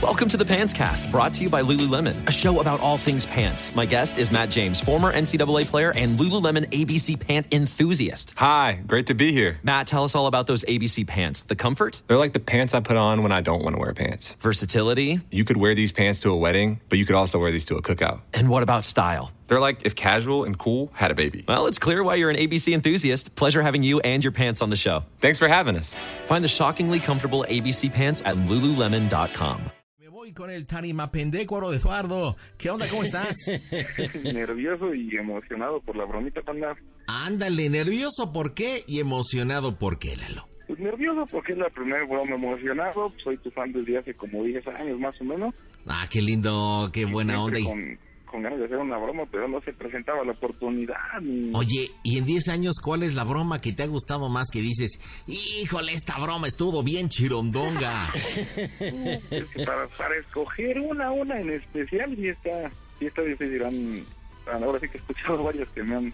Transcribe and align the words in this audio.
Welcome 0.02 0.27
to 0.30 0.35
the 0.35 0.44
Pants 0.44 0.73
Cast, 0.73 1.09
brought 1.09 1.32
to 1.34 1.44
you 1.44 1.49
by 1.49 1.62
Lululemon, 1.62 2.27
a 2.27 2.32
show 2.34 2.59
about 2.59 2.82
all 2.82 2.98
things 2.98 3.26
pants. 3.26 3.74
My 3.74 3.85
guest 3.85 4.18
is 4.18 4.30
Matt 4.30 4.49
James, 4.49 4.82
former 4.82 5.10
NCAA 5.13 5.68
player 5.68 5.93
and 5.96 6.20
Lululemon 6.20 6.65
ABC 6.71 7.18
pant 7.18 7.54
enthusiast. 7.54 8.34
Hi, 8.35 8.82
great 8.85 9.07
to 9.07 9.13
be 9.13 9.32
here. 9.32 9.57
Matt, 9.63 9.87
tell 9.87 10.04
us 10.04 10.15
all 10.15 10.27
about 10.27 10.48
those 10.48 10.65
ABC 10.65 11.07
pants. 11.07 11.43
The 11.43 11.55
comfort? 11.55 12.02
They're 12.07 12.18
like 12.18 12.34
the 12.34 12.41
pants 12.41 12.74
I 12.74 12.82
put 12.82 12.98
on 12.98 13.24
when 13.24 13.32
I 13.32 13.40
don't 13.40 13.63
want 13.63 13.76
to 13.76 13.80
wear 13.80 13.93
pants. 13.93 14.34
Versatility? 14.41 15.21
You 15.32 15.46
could 15.46 15.55
wear 15.55 15.76
these 15.76 15.93
pants 15.93 16.20
to 16.21 16.32
a 16.32 16.35
wedding, 16.35 16.82
but 16.90 16.98
you 16.98 17.05
could 17.05 17.15
also 17.15 17.40
wear 17.40 17.52
these 17.52 17.65
to 17.65 17.77
a 17.77 17.82
cookout. 17.82 18.20
And 18.34 18.49
what 18.49 18.63
about 18.63 18.84
style? 18.84 19.32
They're 19.50 19.60
like 19.60 19.84
if 19.84 19.96
casual 19.96 20.44
and 20.44 20.58
cool 20.58 20.92
had 20.94 21.10
a 21.10 21.16
baby. 21.16 21.44
Well, 21.48 21.66
it's 21.66 21.80
clear 21.80 22.04
why 22.04 22.16
you're 22.16 22.30
an 22.30 22.36
ABC 22.36 22.72
enthusiast. 22.72 23.36
Pleasure 23.36 23.64
having 23.64 23.82
you 23.82 24.00
and 24.00 24.24
your 24.24 24.32
pants 24.32 24.62
on 24.62 24.70
the 24.70 24.76
show. 24.76 25.04
Thanks 25.18 25.40
for 25.40 25.48
having 25.48 25.76
us. 25.76 25.98
Find 26.28 26.44
the 26.44 26.48
shockingly 26.48 27.00
comfortable 27.00 27.44
ABC 27.50 27.92
pants 27.92 28.22
at 28.22 28.36
lululemon.com. 28.36 29.72
Me 30.00 30.08
voy 30.08 30.34
con 30.34 30.52
el 30.52 30.68
tarimapendécuaro 30.68 31.72
de 31.72 31.77
Eduardo. 31.77 32.38
¿Qué 32.60 32.70
onda? 32.70 32.88
¿Cómo 32.88 33.04
estás? 33.04 33.48
Nervioso 34.24 34.94
y 34.94 35.18
emocionado 35.18 35.82
por 35.82 35.96
la 35.96 36.05
bromita, 36.05 36.44
panda. 36.44 36.76
Ándale, 37.08 37.70
nervioso 37.70 38.32
¿por 38.32 38.54
qué? 38.54 38.84
Y 38.86 39.00
emocionado 39.00 39.80
¿por 39.80 39.98
qué, 39.98 40.16
Lalo? 40.16 40.48
Pues 40.68 40.77
nervioso 40.77 41.26
porque 41.32 41.54
es 41.54 41.58
la 41.58 41.72
primera 41.72 42.05
broma 42.05 42.36
emocionado. 42.36 43.12
Soy 43.24 43.38
tu 43.38 43.50
fan 43.50 43.72
desde 43.74 43.98
hace 43.98 44.14
como 44.14 44.44
10 44.44 44.68
años 44.68 45.00
más 45.00 45.20
o 45.20 45.24
menos. 45.24 45.55
Ah, 45.88 46.05
qué 46.08 46.22
lindo, 46.22 46.92
qué 46.94 47.05
buena 47.05 47.42
onda. 47.42 47.60
Con, 47.64 47.98
con 48.30 48.44
ganas 48.44 48.60
de 48.60 48.66
hacer 48.66 48.77
una 48.77 48.98
broma, 48.98 49.26
pero 49.30 49.48
no 49.48 49.62
se 49.62 49.74
presentaba 49.74 50.24
la 50.24 50.32
oportunidad. 50.32 50.96
Ni... 51.22 51.52
Oye, 51.54 51.91
¿y 52.04 52.18
en 52.18 52.26
10 52.26 52.49
años 52.49 52.80
cuál 52.80 53.04
es 53.04 53.16
la 53.16 53.24
broma 53.24 53.60
que 53.60 53.74
te 53.74 53.84
ha 53.84 53.88
gustado 53.88 54.30
más 54.30 54.49
que 54.52 54.62
dices, 54.62 54.99
híjole, 55.27 55.94
esta 55.94 56.18
broma 56.20 56.48
estuvo 56.48 56.84
bien 56.84 57.10
chirondonga? 57.10 58.08
para, 59.66 59.88
para, 59.88 60.16
escoger 60.18 60.80
una, 60.80 61.12
una 61.12 61.40
en 61.40 61.52
especial, 61.52 62.18
y 62.18 62.30
esta, 62.30 62.71
y 62.99 63.08
esta 63.08 63.21
difícil. 63.24 63.63
ahora 63.63 64.80
sí 64.80 64.88
que 64.88 64.97
he 64.97 65.02
escuchado 65.02 65.44
varias 65.44 65.68
que 65.69 65.84
me 65.84 65.96
han, 65.96 66.14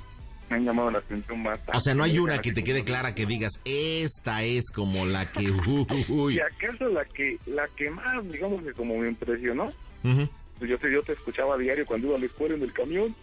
me 0.50 0.56
han 0.56 0.66
llamado 0.66 0.92
la 0.92 1.00
atención 1.00 1.44
bastante. 1.44 1.78
O 1.78 1.82
sea, 1.82 1.94
no 1.94 2.04
hay 2.04 2.18
una 2.18 2.40
que 2.40 2.54
te 2.54 2.64
quede 2.64 2.84
clara 2.84 3.14
que 3.14 3.26
digas, 3.26 3.60
esta 3.66 4.44
es 4.44 4.72
como 4.72 5.06
la 5.06 5.26
que... 5.26 5.52
Uy. 6.10 6.36
Y 6.36 6.40
acaso 6.40 6.88
la 6.90 7.06
que, 7.06 7.38
la 7.46 7.68
que 7.76 7.90
más, 7.90 8.32
digamos 8.32 8.64
que 8.64 8.74
como 8.74 8.98
me 8.98 9.10
impresionó, 9.10 9.66
uh 9.66 10.08
-huh 10.08 10.30
yo 10.62 10.78
te, 10.78 10.92
yo 10.92 11.04
te 11.04 11.14
escuchaba 11.14 11.56
a 11.56 11.58
diario 11.58 11.86
cuando 11.86 12.08
iba 12.08 12.16
a 12.18 12.20
la 12.20 12.26
escuela 12.26 12.56
en 12.56 12.64
el 12.64 12.74
camión. 12.74 13.16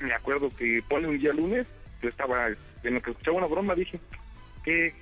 Me 0.00 0.12
acuerdo 0.12 0.48
que 0.50 0.82
pone 0.88 1.08
un 1.08 1.18
día 1.18 1.32
lunes, 1.32 1.66
yo 2.02 2.08
estaba 2.08 2.48
en 2.48 2.94
lo 2.94 3.02
que 3.02 3.10
escuchaba 3.10 3.38
una 3.38 3.46
broma, 3.46 3.74
dije 3.74 3.98
que 4.64 4.94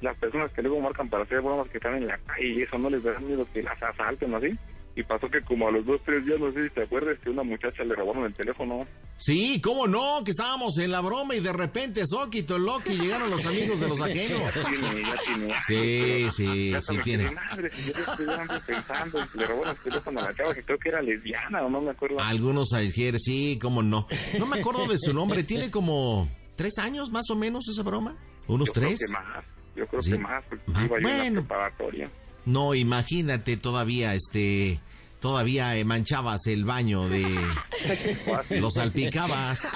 las 0.00 0.16
personas 0.16 0.50
que 0.52 0.62
luego 0.62 0.80
marcan 0.80 1.08
para 1.08 1.24
hacer 1.24 1.40
bromas 1.40 1.68
que 1.68 1.78
están 1.78 1.94
en 1.94 2.08
la 2.08 2.18
calle 2.18 2.46
y 2.46 2.62
eso 2.62 2.78
no 2.78 2.90
les 2.90 3.02
da 3.02 3.18
miedo 3.20 3.46
que 3.52 3.62
las 3.62 3.82
asalten 3.82 4.34
o 4.34 4.36
así. 4.36 4.56
Y 4.94 5.02
pasó 5.04 5.30
que 5.30 5.40
como 5.40 5.68
a 5.68 5.70
los 5.70 5.86
dos, 5.86 6.02
tres 6.04 6.26
días, 6.26 6.38
no 6.38 6.52
sé 6.52 6.64
si 6.64 6.70
te 6.70 6.82
acuerdas, 6.82 7.18
que 7.18 7.30
una 7.30 7.42
muchacha 7.42 7.84
le 7.84 7.94
robaron 7.94 8.24
el 8.24 8.34
teléfono. 8.34 8.86
Sí, 9.16 9.60
cómo 9.60 9.86
no, 9.86 10.24
que 10.24 10.32
estábamos 10.32 10.78
en 10.78 10.90
la 10.90 11.00
broma 11.00 11.36
y 11.36 11.40
de 11.40 11.52
repente, 11.52 12.06
Soquito, 12.06 12.58
Loki, 12.58 12.98
llegaron 12.98 13.30
los 13.30 13.46
amigos 13.46 13.78
de 13.80 13.88
los 13.88 14.00
ajenos. 14.00 14.42
Sí, 15.66 16.28
sí, 16.30 16.74
sí 16.80 16.98
tiene. 17.04 17.30
Madre, 17.30 17.70
si 17.70 17.92
yo 17.92 18.00
estoy 18.00 18.60
pensando, 18.66 19.20
le 19.34 19.46
robaron 19.46 19.76
el 19.76 19.82
teléfono 19.82 20.20
a 20.20 20.24
la 20.24 20.34
chava 20.34 20.54
que 20.54 20.62
creo 20.62 20.78
que 20.78 20.88
era 20.88 21.02
lesbiana 21.02 21.62
o 21.62 21.70
no 21.70 21.80
me 21.80 21.92
acuerdo. 21.92 22.18
Algunos 22.20 22.72
ayer, 22.72 23.18
sí, 23.20 23.58
cómo 23.60 23.82
no. 23.82 24.08
No 24.38 24.46
me 24.46 24.60
acuerdo 24.60 24.86
de 24.86 24.98
su 24.98 25.12
nombre, 25.12 25.44
tiene 25.44 25.70
como 25.70 26.28
tres 26.56 26.78
años 26.78 27.10
más 27.10 27.30
o 27.30 27.36
menos 27.36 27.68
esa 27.68 27.82
broma. 27.82 28.16
¿Unos 28.48 28.68
yo 28.68 28.72
tres? 28.72 28.98
Creo 28.98 29.08
que 29.08 29.12
más, 29.12 29.44
yo 29.76 29.86
creo 29.86 30.02
sí. 30.02 30.12
que 30.12 30.18
más, 30.18 30.44
porque 30.48 30.70
más, 30.70 30.84
iba 30.86 30.98
bueno. 31.00 31.40
a 31.40 31.44
preparatoria. 31.44 32.10
No, 32.44 32.74
imagínate 32.74 33.56
todavía, 33.56 34.14
este, 34.14 34.80
todavía 35.22 35.76
eh, 35.76 35.84
manchabas 35.84 36.46
el 36.48 36.64
baño 36.64 37.08
de... 37.08 37.24
Los 38.60 38.74
salpicabas. 38.74 39.70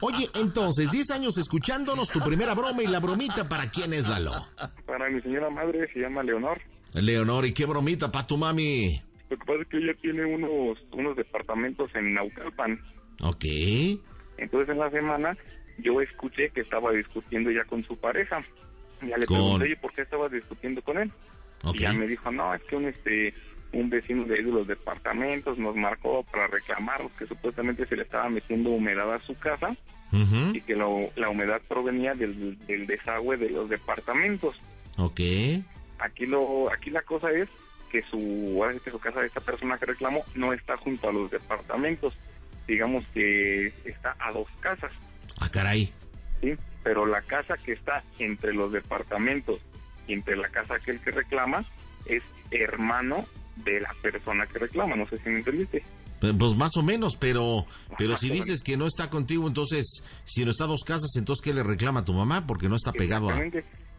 Oye, 0.00 0.28
entonces, 0.34 0.90
10 0.90 1.12
años 1.12 1.38
escuchándonos, 1.38 2.10
tu 2.10 2.20
primera 2.20 2.54
broma 2.54 2.82
y 2.82 2.86
la 2.88 2.98
bromita, 3.00 3.48
¿para 3.48 3.70
quién 3.70 3.94
es 3.94 4.08
Lalo? 4.08 4.32
Para 4.84 5.08
mi 5.08 5.22
señora 5.22 5.48
madre, 5.48 5.88
se 5.92 6.00
llama 6.00 6.22
Leonor. 6.24 6.60
Leonor, 6.94 7.46
¿y 7.46 7.54
qué 7.54 7.64
bromita 7.66 8.10
para 8.10 8.26
tu 8.26 8.36
mami? 8.36 9.00
Lo 9.30 9.38
que 9.38 9.44
pasa 9.44 9.62
es 9.62 9.68
que 9.68 9.78
ella 9.78 9.94
tiene 10.02 10.24
unos, 10.24 10.78
unos 10.92 11.16
departamentos 11.16 11.90
en 11.94 12.14
Naucalpan. 12.14 12.80
Ok. 13.22 13.44
Entonces 14.38 14.68
en 14.70 14.78
la 14.78 14.90
semana 14.90 15.36
yo 15.78 16.00
escuché 16.00 16.50
que 16.50 16.60
estaba 16.62 16.90
discutiendo 16.92 17.50
ya 17.50 17.64
con 17.64 17.82
su 17.82 17.96
pareja. 17.96 18.42
Ya 19.02 19.16
le 19.16 19.26
Con- 19.26 19.36
pregunté, 19.58 19.76
¿por 19.80 19.92
qué 19.92 20.02
estabas 20.02 20.32
discutiendo 20.32 20.82
con 20.82 20.98
él? 20.98 21.12
Ok. 21.64 21.76
Y 21.76 21.78
ya 21.80 21.92
me 21.92 22.06
dijo, 22.06 22.30
no, 22.30 22.54
es 22.54 22.62
que 22.64 22.76
un, 22.76 22.86
este, 22.86 23.34
un 23.72 23.90
vecino 23.90 24.24
de 24.24 24.36
ahí 24.36 24.42
de 24.42 24.52
los 24.52 24.66
departamentos 24.66 25.58
nos 25.58 25.76
marcó 25.76 26.22
para 26.24 26.46
reclamarnos 26.46 27.12
que 27.12 27.26
supuestamente 27.26 27.86
se 27.86 27.96
le 27.96 28.02
estaba 28.02 28.28
metiendo 28.28 28.70
humedad 28.70 29.12
a 29.12 29.20
su 29.20 29.36
casa 29.38 29.76
y 30.52 30.60
que 30.62 30.74
lo- 30.76 31.10
la 31.16 31.28
humedad 31.28 31.60
provenía 31.68 32.14
del, 32.14 32.56
del 32.66 32.86
desagüe 32.86 33.36
de 33.36 33.50
los 33.50 33.68
departamentos. 33.68 34.56
Ok. 34.98 35.20
Aquí 35.98 36.26
lo 36.26 36.70
aquí 36.72 36.90
la 36.90 37.02
cosa 37.02 37.30
es 37.32 37.48
que 37.90 38.02
su, 38.02 38.18
ahora 38.62 38.72
sí 38.74 38.80
que 38.80 38.90
su 38.90 38.98
casa 38.98 39.20
de 39.20 39.26
esta 39.26 39.40
persona 39.40 39.76
que 39.78 39.86
reclamó 39.86 40.24
no 40.34 40.52
está 40.52 40.76
junto 40.76 41.08
a 41.08 41.12
los 41.12 41.30
departamentos. 41.30 42.14
Digamos 42.66 43.04
que 43.14 43.66
está 43.84 44.16
a 44.18 44.32
dos 44.32 44.48
casas, 44.60 44.92
Ah, 45.40 45.48
caray. 45.50 45.92
¿sí? 46.40 46.54
Pero 46.82 47.04
la 47.06 47.20
casa 47.22 47.56
que 47.58 47.72
está 47.72 48.02
entre 48.18 48.54
los 48.54 48.72
departamentos 48.72 49.60
y 50.06 50.14
entre 50.14 50.36
la 50.36 50.48
casa 50.48 50.78
que 50.78 50.92
él 50.92 51.00
que 51.00 51.10
reclama 51.10 51.64
es 52.06 52.22
hermano 52.50 53.26
de 53.56 53.80
la 53.80 53.94
persona 54.02 54.46
que 54.46 54.58
reclama. 54.58 54.96
No 54.96 55.08
sé 55.08 55.18
si 55.18 55.30
me 55.30 55.38
entendiste. 55.38 55.82
Pues 56.20 56.56
más 56.56 56.76
o 56.76 56.82
menos, 56.82 57.16
pero 57.16 57.66
pero 57.98 58.16
si 58.16 58.30
dices 58.30 58.62
que 58.62 58.76
no 58.76 58.86
está 58.86 59.10
contigo, 59.10 59.46
entonces, 59.46 60.02
si 60.24 60.44
no 60.44 60.50
está 60.50 60.64
a 60.64 60.68
dos 60.68 60.82
casas, 60.82 61.14
entonces 61.16 61.44
¿qué 61.44 61.52
le 61.52 61.62
reclama 61.62 62.00
a 62.00 62.04
tu 62.04 62.14
mamá? 62.14 62.46
Porque 62.46 62.68
no 62.68 62.76
está 62.76 62.92
pegado 62.92 63.28
a... 63.28 63.38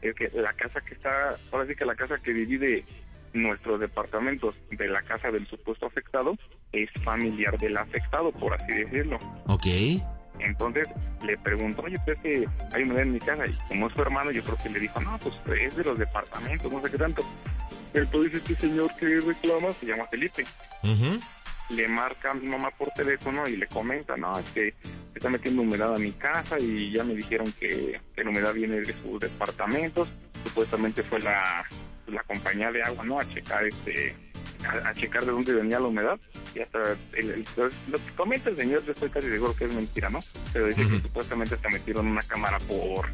Es 0.02 0.16
que 0.16 0.30
la 0.34 0.54
casa 0.54 0.82
que 0.82 0.94
está, 0.94 1.38
ahora 1.52 1.68
sí 1.68 1.76
que 1.76 1.86
la 1.86 1.96
casa 1.96 2.18
que 2.18 2.34
divide 2.34 2.86
nuestros 3.34 3.80
departamentos 3.80 4.56
de 4.72 4.88
la 4.88 5.02
casa 5.02 5.32
del 5.32 5.48
supuesto 5.48 5.86
afectado 5.86 6.36
es 6.72 6.90
familiar 7.04 7.58
del 7.58 7.78
afectado, 7.78 8.32
por 8.32 8.54
así 8.54 8.74
decirlo. 8.74 9.18
Ok. 9.48 9.66
Entonces 10.40 10.88
le 11.26 11.38
preguntó, 11.38 11.82
oye, 11.84 11.98
pues 12.06 12.18
es 12.18 12.24
que 12.24 12.48
hay 12.72 12.84
humedad 12.84 13.04
en 13.04 13.14
mi 13.14 13.20
casa. 13.20 13.48
Y 13.48 13.54
como 13.68 13.88
es 13.88 13.94
su 13.94 14.02
hermano, 14.02 14.32
yo 14.32 14.44
creo 14.44 14.58
que 14.58 14.70
le 14.70 14.80
dijo, 14.80 15.00
no, 15.02 15.18
pues 15.20 15.36
es 15.62 15.76
de 15.76 15.84
los 15.84 15.98
departamentos, 15.98 16.72
no 16.72 16.82
sé 16.82 16.92
qué 16.92 16.98
tanto. 16.98 17.24
Entonces 17.94 18.34
este 18.36 18.56
señor 18.56 18.94
que 18.96 19.20
reclama 19.22 19.74
se 19.80 19.86
llama 19.86 20.06
Felipe. 20.08 20.44
Le 21.70 21.88
marca 21.88 22.32
a 22.32 22.34
mi 22.34 22.48
mamá 22.48 22.72
por 22.72 22.90
teléfono 22.92 23.44
y 23.48 23.58
le 23.58 23.68
comenta, 23.68 24.16
no, 24.16 24.38
es 24.40 24.50
que 24.52 24.74
se 24.84 25.18
está 25.18 25.30
metiendo 25.30 25.64
humedad 25.64 25.94
a 25.96 26.00
mi 26.00 26.12
casa 26.14 26.58
y 26.60 26.92
ya 26.94 27.04
me 27.04 27.14
dijeron 27.14 27.52
que, 27.60 28.00
que 28.16 28.24
la 28.24 28.30
humedad 28.30 28.54
viene 28.54 28.80
de 28.80 28.94
sus 29.02 29.20
departamentos. 29.20 30.08
Supuestamente 30.46 31.04
fue 31.04 31.20
la, 31.20 31.66
la 32.08 32.24
compañía 32.24 32.72
de 32.72 32.84
agua, 32.84 33.04
¿no? 33.04 33.20
A 33.20 33.28
checar 33.34 33.66
este 33.66 34.16
a, 34.66 34.90
a 34.90 34.94
checar 34.94 35.26
de 35.26 35.32
dónde 35.32 35.54
venía 35.54 35.80
la 35.80 35.88
humedad 35.88 36.18
y 36.56 36.62
hasta 36.62 36.80
el- 37.14 37.30
el- 37.32 37.46
lo 37.58 37.98
que 38.00 38.12
comenta 38.16 38.50
el 38.50 38.58
señor 38.58 38.84
yo 38.86 38.92
estoy 38.94 39.10
casi 39.10 39.28
seguro 39.30 39.56
que 39.56 39.66
es 39.66 39.76
mentira 39.76 40.10
no 40.10 40.20
pero 40.52 40.66
dice 40.66 40.82
que 40.88 41.00
supuestamente 41.00 41.56
se 41.58 41.70
metieron 41.70 42.08
una 42.08 42.22
cámara 42.24 42.58
por 42.60 43.08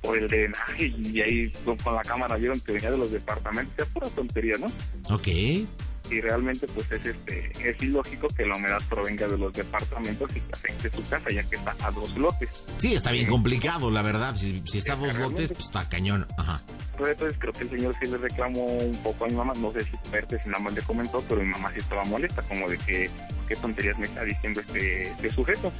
por 0.00 0.16
el 0.16 0.28
drenaje 0.28 0.86
y 0.86 1.20
ahí 1.20 1.52
con, 1.64 1.76
la 1.94 2.02
cámara 2.02 2.36
vieron 2.36 2.60
que 2.60 2.72
venía 2.72 2.90
de 2.90 2.98
los 2.98 3.10
departamentos 3.10 3.74
es 3.78 3.86
pura 3.92 4.08
tontería 4.08 4.54
no 4.58 4.66
Ok. 5.14 5.28
y 5.28 6.20
realmente 6.20 6.66
pues 6.68 6.90
es 6.92 7.04
este 7.06 7.52
es 7.62 7.82
ilógico 7.82 8.28
que 8.28 8.46
la 8.46 8.56
humedad 8.56 8.80
provenga 8.88 9.28
de 9.28 9.38
los 9.38 9.52
departamentos 9.52 10.30
y 10.34 10.40
que 10.40 10.52
afecte 10.52 10.90
su 10.90 11.08
casa 11.08 11.30
ya 11.30 11.42
que 11.42 11.56
está 11.56 11.74
a 11.82 11.90
dos 11.90 12.16
lotes. 12.16 12.64
Sí, 12.78 12.94
está 12.94 13.12
bien 13.12 13.28
complicado, 13.28 13.90
la 13.90 14.02
verdad. 14.02 14.34
Si, 14.34 14.62
está 14.74 14.94
a 14.94 14.96
dos 14.96 15.14
lotes, 15.14 15.52
pues 15.52 15.66
está 15.66 15.88
cañón. 15.88 16.26
Ajá. 16.36 16.60
Pues, 16.96 17.12
entonces 17.12 17.38
creo 17.38 17.52
que 17.52 17.62
el 17.64 17.70
señor 17.70 17.96
sí 18.02 18.10
le 18.10 18.18
reclamó 18.18 18.64
un 18.64 18.96
poco 19.02 19.24
a 19.24 19.28
mi 19.28 19.34
mamá, 19.34 19.52
no 19.56 19.72
sé 19.72 19.84
si 19.84 19.92
verte 20.10 20.38
si 20.42 20.48
nada 20.48 20.58
más 20.58 20.74
le 20.74 20.82
comentó, 20.82 21.22
pero 21.28 21.40
mi 21.40 21.48
mamá 21.48 21.70
sí 21.72 21.78
estaba 21.78 22.04
molesta, 22.04 22.42
como 22.42 22.68
de 22.68 22.76
que 22.78 23.08
qué 23.48 23.56
tonterías 23.56 23.98
me 23.98 24.06
está 24.06 24.22
diciendo 24.24 24.60
este, 24.60 25.02
este 25.04 25.30
sujeto. 25.30 25.72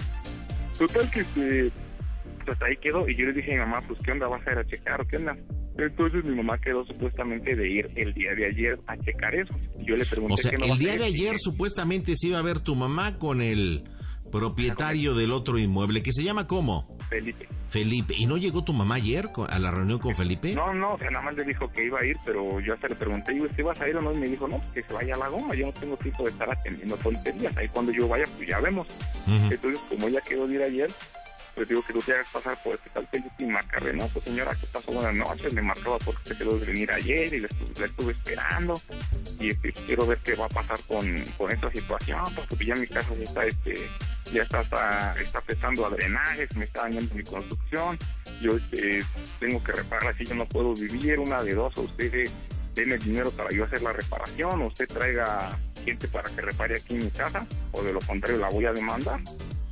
Total 0.79 1.11
que 1.11 1.21
este, 1.21 1.73
pues 2.45 2.61
ahí 2.63 2.77
quedó 2.77 3.09
y 3.09 3.15
yo 3.15 3.27
le 3.27 3.33
dije 3.33 3.53
a 3.53 3.55
mi 3.55 3.61
mamá, 3.61 3.87
pues 3.87 3.99
qué 4.05 4.13
onda, 4.13 4.29
vas 4.29 4.47
a 4.47 4.53
ir 4.53 4.59
a 4.59 4.67
checar 4.67 5.01
o 5.01 5.07
qué 5.07 5.17
onda. 5.17 5.37
Entonces 5.79 6.25
mi 6.25 6.37
mamá 6.37 6.59
quedó 6.59 6.85
supuestamente 6.85 7.55
de 7.55 7.69
ir 7.69 7.91
el 7.97 8.13
día 8.15 8.35
de 8.35 8.47
ayer 8.47 8.79
a 8.87 8.97
checar 8.99 9.35
eso. 9.35 9.55
Yo 9.79 9.95
le 9.97 10.05
pregunté. 10.05 10.35
O 10.35 10.37
sea, 10.37 10.53
el 10.53 10.79
día 10.79 10.97
de 10.97 11.05
ayer 11.05 11.39
supuestamente 11.39 12.15
se 12.17 12.29
iba 12.29 12.39
a 12.39 12.43
ver 12.43 12.61
tu 12.61 12.77
mamá 12.77 13.19
con 13.19 13.41
el 13.41 13.85
propietario 14.31 15.15
del 15.15 15.33
otro 15.33 15.59
inmueble, 15.59 16.03
que 16.03 16.13
se 16.13 16.23
llama 16.23 16.47
¿cómo? 16.47 16.97
Felipe. 17.09 17.49
Felipe. 17.69 18.15
¿Y 18.17 18.27
no 18.27 18.37
llegó 18.37 18.65
tu 18.65 18.73
mamá 18.73 18.97
ayer 18.97 19.29
a 19.49 19.59
la 19.59 19.71
reunión 19.71 19.99
con 19.99 20.15
Felipe? 20.15 20.55
No, 20.55 20.73
no, 20.73 20.95
o 20.95 20.99
sea, 20.99 21.11
nada 21.11 21.25
más 21.25 21.35
le 21.35 21.45
dijo 21.45 21.71
que 21.71 21.85
iba 21.85 22.01
a 22.01 22.05
ir, 22.05 22.17
pero 22.25 22.61
yo 22.61 22.75
hasta 22.75 22.89
le 22.89 22.97
pregunté, 22.97 23.37
yo, 23.37 23.47
¿si 23.55 23.63
vas 23.63 23.81
a 23.81 23.89
ir 23.89 23.97
o 23.97 24.03
no? 24.03 24.13
Y 24.13 24.19
me 24.19 24.29
dijo, 24.29 24.47
no, 24.49 24.59
pues 24.59 24.73
que 24.73 24.83
se 24.85 24.93
vaya 24.93 25.15
a 25.15 25.19
la 25.19 25.29
goma, 25.29 25.55
yo 25.55 25.67
no 25.67 25.73
tengo 25.73 25.97
tiempo 25.97 26.25
de 26.25 26.31
estar 26.31 26.51
atendiendo 26.51 26.97
tonterías. 26.97 27.57
Ahí 27.57 27.69
cuando 27.69 27.93
yo 27.93 28.09
vaya, 28.09 28.25
pues 28.37 28.49
ya 28.49 28.61
vemos. 28.61 28.87
Entonces, 29.27 29.81
como 29.89 30.09
ella 30.09 30.21
quedó 30.27 30.47
de 30.47 30.55
ir 30.55 30.63
ayer, 30.63 30.91
pues 31.55 31.69
digo 31.69 31.83
que 31.83 31.93
tú 31.93 32.01
te 32.01 32.13
hagas 32.13 32.29
pasar 32.33 32.59
por 32.63 32.75
este 32.75 32.91
tal 32.91 33.09
y 33.39 33.45
marcarle, 33.45 33.93
no, 33.93 34.07
pues 34.09 34.25
señora, 34.25 34.53
¿qué 34.61 34.67
pasó? 34.73 34.93
Buenas 34.93 35.15
noches, 35.15 35.53
me 35.53 35.63
marcaba 35.63 35.99
porque 35.99 36.29
se 36.29 36.37
quedó 36.37 36.59
de 36.59 36.67
venir 36.67 36.91
ayer 36.93 37.33
y 37.33 37.41
le 37.41 37.47
estuve, 37.47 38.13
esperando 38.13 38.81
y 39.39 39.51
este, 39.51 39.73
quiero 39.73 40.07
ver 40.07 40.19
qué 40.19 40.35
va 40.35 40.47
a 40.47 40.49
pasar 40.49 40.79
con, 40.87 41.07
esta 41.51 41.71
situación, 41.73 42.23
porque 42.35 42.67
ya 42.67 42.75
mi 42.75 42.87
casa 42.87 43.15
ya 43.17 43.25
está, 43.25 43.45
este, 43.45 43.75
ya 44.33 44.43
está, 44.43 44.61
está, 44.61 45.15
está 45.21 45.39
afectando 45.39 45.89
drenajes, 45.91 46.55
me 46.57 46.65
está 46.65 46.83
dañando 46.83 47.15
mi 47.15 47.25
construcción, 47.25 47.99
yo 48.41 48.57
este, 48.57 49.05
tengo 49.39 49.63
que 49.63 49.73
reparar 49.73 50.09
así, 50.09 50.25
yo 50.25 50.35
no 50.35 50.47
puedo 50.47 50.75
vivir, 50.75 51.19
una 51.19 51.43
de 51.43 51.55
dos, 51.55 51.77
o 51.77 51.83
usted 51.83 52.31
tiene 52.75 52.99
dinero 52.99 53.31
para 53.33 53.51
yo 53.51 53.65
hacer 53.65 53.83
la 53.83 53.93
reparación, 53.93 54.63
o 54.63 54.67
usted 54.67 54.87
traiga 54.89 55.59
gente 55.85 56.09
para 56.09 56.31
que 56.31 56.41
repare 56.41 56.77
aquí 56.77 56.95
en 56.95 57.05
mi 57.05 57.11
casa, 57.11 57.47
o 57.73 57.83
de 57.83 57.93
lo 57.93 58.01
contrario 58.01 58.39
la 58.39 58.51
voy 58.51 58.67
a 58.67 58.73
demandar. 58.73 59.21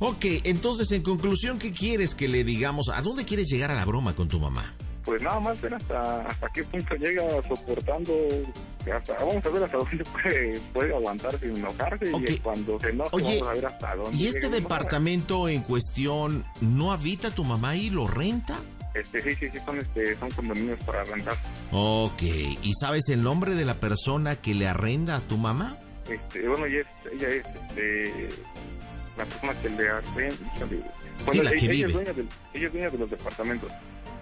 Ok, 0.01 0.25
entonces 0.45 0.91
en 0.93 1.03
conclusión, 1.03 1.59
¿qué 1.59 1.73
quieres 1.73 2.15
que 2.15 2.29
le 2.29 2.45
digamos? 2.45 2.87
¿A 2.87 3.01
dónde 3.01 3.25
quieres 3.25 3.47
llegar 3.49 3.69
a 3.69 3.75
la 3.75 3.83
broma 3.83 4.15
con 4.15 4.29
tu 4.29 4.39
mamá? 4.39 4.73
Pues 5.03 5.21
nada 5.21 5.41
más 5.41 5.59
ver 5.59 5.73
hasta, 5.73 6.21
hasta 6.21 6.47
qué 6.53 6.63
punto 6.63 6.95
llega 6.95 7.23
soportando, 7.47 8.13
hasta, 8.95 9.13
vamos 9.15 9.45
a 9.45 9.49
ver 9.49 9.63
hasta 9.63 9.77
dónde 9.77 10.03
puede, 10.05 10.59
puede 10.73 10.95
aguantar 10.95 11.37
sin 11.39 11.57
enojarse 11.57 12.11
y 12.11 12.37
cuando 12.37 12.79
se 12.79 12.89
enoje 12.89 13.09
Oye, 13.13 13.39
vamos 13.39 13.47
a 13.47 13.53
ver 13.53 13.65
hasta 13.65 13.95
dónde. 13.95 14.17
¿Y 14.17 14.27
este 14.27 14.49
departamento 14.49 15.49
en 15.49 15.63
cuestión 15.63 16.45
no 16.61 16.93
habita 16.93 17.31
tu 17.31 17.43
mamá 17.43 17.75
y 17.75 17.89
lo 17.89 18.07
renta? 18.07 18.55
Este, 18.93 19.21
sí, 19.21 19.35
sí, 19.35 19.49
sí, 19.51 19.59
son, 19.65 19.79
este, 19.79 20.15
son 20.17 20.31
condominios 20.31 20.79
para 20.83 21.03
rentar. 21.03 21.35
Ok, 21.71 22.21
¿y 22.21 22.71
sabes 22.79 23.09
el 23.09 23.21
nombre 23.21 23.53
de 23.53 23.65
la 23.65 23.79
persona 23.81 24.37
que 24.37 24.53
le 24.53 24.67
arrenda 24.67 25.17
a 25.17 25.19
tu 25.19 25.37
mamá? 25.37 25.77
Este, 26.09 26.47
bueno, 26.47 26.65
ella 26.65 26.79
es, 26.79 27.13
ella 27.13 27.29
es, 27.29 27.45
este, 27.45 28.29
la 29.19 29.25
persona 29.25 29.53
que 29.61 29.69
le 29.69 29.89
hace... 29.89 30.31
sí, 31.27 31.41
la 31.41 31.51
que 31.51 31.57
ella, 31.57 31.71
vive. 31.71 31.87
Es 31.87 31.93
dueña 31.93 32.13
de, 32.13 32.25
ella 32.53 32.67
es 32.67 32.71
dueña 32.71 32.89
de 32.89 32.97
los 32.97 33.09
departamentos. 33.09 33.71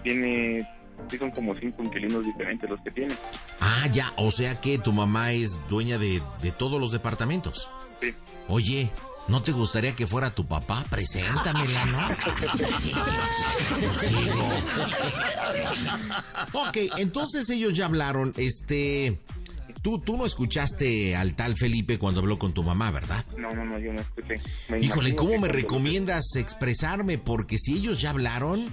Tiene... 0.02 0.68
Sí, 1.08 1.16
son 1.16 1.30
como 1.30 1.54
cinco 1.54 1.84
inquilinos 1.84 2.24
diferentes 2.24 2.68
los 2.68 2.80
que 2.80 2.90
tiene. 2.90 3.14
Ah, 3.60 3.86
ya, 3.92 4.12
o 4.16 4.32
sea 4.32 4.60
que 4.60 4.78
tu 4.78 4.92
mamá 4.92 5.32
es 5.32 5.60
dueña 5.68 5.96
de, 5.96 6.20
de 6.42 6.50
todos 6.50 6.80
los 6.80 6.90
departamentos. 6.90 7.70
Sí. 8.00 8.12
Oye, 8.48 8.90
¿no 9.28 9.40
te 9.40 9.52
gustaría 9.52 9.94
que 9.94 10.08
fuera 10.08 10.34
tu 10.34 10.44
papá? 10.44 10.84
Preséntamela, 10.90 11.84
¿no? 11.86 12.08
ok, 16.68 16.76
entonces 16.96 17.48
ellos 17.50 17.74
ya 17.74 17.86
hablaron, 17.86 18.32
este... 18.36 19.20
Tú, 19.82 19.98
tú 19.98 20.16
no 20.16 20.26
escuchaste 20.26 21.14
al 21.16 21.34
tal 21.34 21.56
Felipe 21.56 21.98
cuando 21.98 22.20
habló 22.20 22.38
con 22.38 22.52
tu 22.52 22.62
mamá, 22.62 22.90
¿verdad? 22.90 23.24
No, 23.36 23.50
no, 23.52 23.64
no, 23.64 23.78
yo 23.78 23.92
no 23.92 24.00
escuché. 24.00 24.34
Me 24.68 24.80
Híjole, 24.80 25.14
¿cómo 25.14 25.38
me 25.38 25.48
recomiendas 25.48 26.36
expresarme? 26.36 27.18
Porque 27.18 27.58
si 27.58 27.74
ellos 27.74 28.00
ya 28.00 28.10
hablaron, 28.10 28.68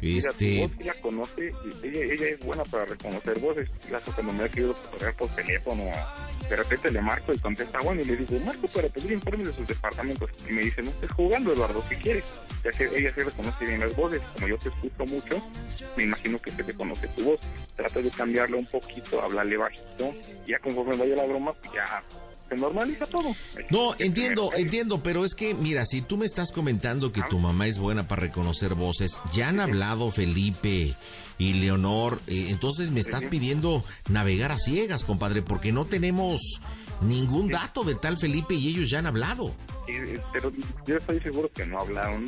Mira, 0.00 0.30
este... 0.30 0.68
tu 0.68 0.74
voz 0.74 0.86
la 0.86 0.94
conoce, 1.00 1.52
ella, 1.82 2.00
ella 2.00 2.28
es 2.28 2.40
buena 2.40 2.64
para 2.64 2.84
reconocer 2.84 3.38
voces. 3.40 3.68
Hasta 3.94 4.12
cuando 4.12 4.32
me 4.32 4.44
ha 4.44 4.48
querido 4.48 4.74
fotografiar 4.74 5.14
por 5.16 5.28
teléfono, 5.28 5.84
de 6.48 6.56
repente 6.56 6.90
le 6.90 7.02
marco 7.02 7.32
y 7.32 7.38
contesta 7.38 7.80
bueno 7.80 8.02
y 8.02 8.04
le 8.04 8.16
digo, 8.16 8.38
marco 8.44 8.66
para 8.68 8.88
pedir 8.88 9.12
informes 9.12 9.48
de 9.48 9.52
sus 9.54 9.66
departamentos. 9.66 10.30
Y 10.48 10.52
me 10.52 10.62
dice, 10.62 10.82
no 10.82 10.90
estés 10.90 11.10
jugando, 11.12 11.52
Eduardo, 11.52 11.84
¿qué 11.88 11.96
quieres? 11.96 12.24
ella 12.64 13.12
sí 13.14 13.22
reconoce 13.22 13.64
bien 13.64 13.80
las 13.80 13.94
voces. 13.94 14.22
Como 14.34 14.48
yo 14.48 14.58
te 14.58 14.68
escucho 14.68 15.06
mucho, 15.06 15.42
me 15.96 16.04
imagino 16.04 16.40
que 16.40 16.50
se 16.50 16.64
te 16.64 16.72
conoce 16.72 17.08
tu 17.08 17.24
voz. 17.24 17.40
Trata 17.76 18.00
de 18.00 18.10
cambiarle 18.10 18.56
un 18.56 18.66
poquito, 18.66 19.20
hablarle 19.22 19.56
bajito. 19.56 20.14
Ya 20.46 20.58
conforme 20.58 20.96
vaya 20.96 21.16
la 21.16 21.26
broma, 21.26 21.52
pues 21.52 21.72
ya 21.74 22.02
se 22.48 22.56
normaliza 22.56 23.06
todo. 23.06 23.30
No, 23.70 23.94
entiendo, 23.98 24.50
entiendo, 24.56 25.02
pero 25.02 25.24
es 25.24 25.34
que, 25.34 25.54
mira, 25.54 25.84
si 25.84 26.00
tú 26.00 26.16
me 26.16 26.26
estás 26.26 26.52
comentando 26.52 27.12
que 27.12 27.22
tu 27.28 27.38
mamá 27.38 27.66
es 27.66 27.78
buena 27.78 28.08
para 28.08 28.22
reconocer 28.22 28.74
voces, 28.74 29.20
ya 29.32 29.48
han 29.48 29.60
hablado 29.60 30.10
Felipe 30.10 30.94
y 31.38 31.54
Leonor, 31.54 32.20
eh, 32.26 32.46
entonces 32.48 32.90
me 32.90 33.00
estás 33.00 33.24
pidiendo 33.24 33.84
navegar 34.08 34.52
a 34.52 34.58
ciegas, 34.58 35.04
compadre, 35.04 35.42
porque 35.42 35.72
no 35.72 35.84
tenemos 35.86 36.60
ningún 37.00 37.48
dato 37.48 37.84
de 37.84 37.94
tal 37.94 38.16
Felipe 38.16 38.54
y 38.54 38.68
ellos 38.68 38.90
ya 38.90 38.98
han 38.98 39.06
hablado. 39.06 39.54
Sí, 39.86 39.94
pero 40.32 40.52
yo 40.86 40.96
estoy 40.96 41.20
seguro 41.20 41.50
que 41.52 41.66
no 41.66 41.78
hablaron 41.78 42.24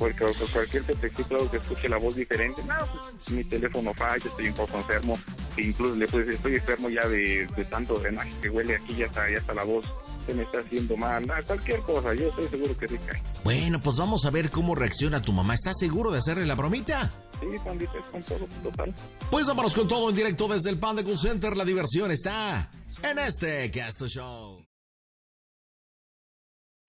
porque 0.00 0.24
cualquier 0.52 0.86
detective 0.86 1.48
que 1.50 1.58
escuche 1.58 1.88
la 1.88 1.98
voz 1.98 2.16
diferente, 2.16 2.62
no, 2.64 2.74
pues, 2.86 3.30
mi 3.30 3.44
teléfono 3.44 3.92
falla, 3.94 4.24
estoy 4.24 4.48
un 4.48 4.54
poco 4.54 4.78
enfermo, 4.78 5.18
incluso 5.58 5.94
le 5.94 6.08
puedes 6.08 6.28
estoy 6.28 6.54
enfermo 6.54 6.88
ya 6.88 7.06
de, 7.06 7.46
de 7.46 7.64
tanto 7.66 7.98
drenaje 7.98 8.32
que 8.40 8.48
huele 8.48 8.76
aquí, 8.76 8.96
ya 8.96 9.06
está, 9.06 9.30
ya 9.30 9.38
está 9.38 9.52
la 9.52 9.64
voz, 9.64 9.84
se 10.26 10.32
me 10.32 10.44
está 10.44 10.60
haciendo 10.60 10.96
mal, 10.96 11.26
cualquier 11.46 11.80
cosa, 11.80 12.14
yo 12.14 12.28
estoy 12.28 12.48
seguro 12.48 12.76
que 12.78 12.88
sí 12.88 12.98
cae. 13.06 13.22
Bueno, 13.44 13.78
pues 13.80 13.96
vamos 13.96 14.24
a 14.24 14.30
ver 14.30 14.50
cómo 14.50 14.74
reacciona 14.74 15.20
tu 15.20 15.32
mamá, 15.32 15.54
¿estás 15.54 15.78
seguro 15.78 16.10
de 16.10 16.18
hacerle 16.18 16.46
la 16.46 16.54
bromita? 16.54 17.10
Sí, 17.40 17.46
pandita, 17.62 17.92
es 18.00 18.08
con 18.08 18.22
todo, 18.22 18.46
total. 18.62 18.94
Pues 19.30 19.46
vámonos 19.46 19.74
con 19.74 19.86
todo 19.86 20.08
en 20.08 20.16
directo 20.16 20.48
desde 20.48 20.70
el 20.70 20.78
Panda 20.78 21.02
Center, 21.16 21.56
la 21.56 21.64
diversión 21.64 22.10
está 22.10 22.70
en 23.02 23.18
este 23.18 23.70
Casto 23.70 24.08
Show. 24.08 24.69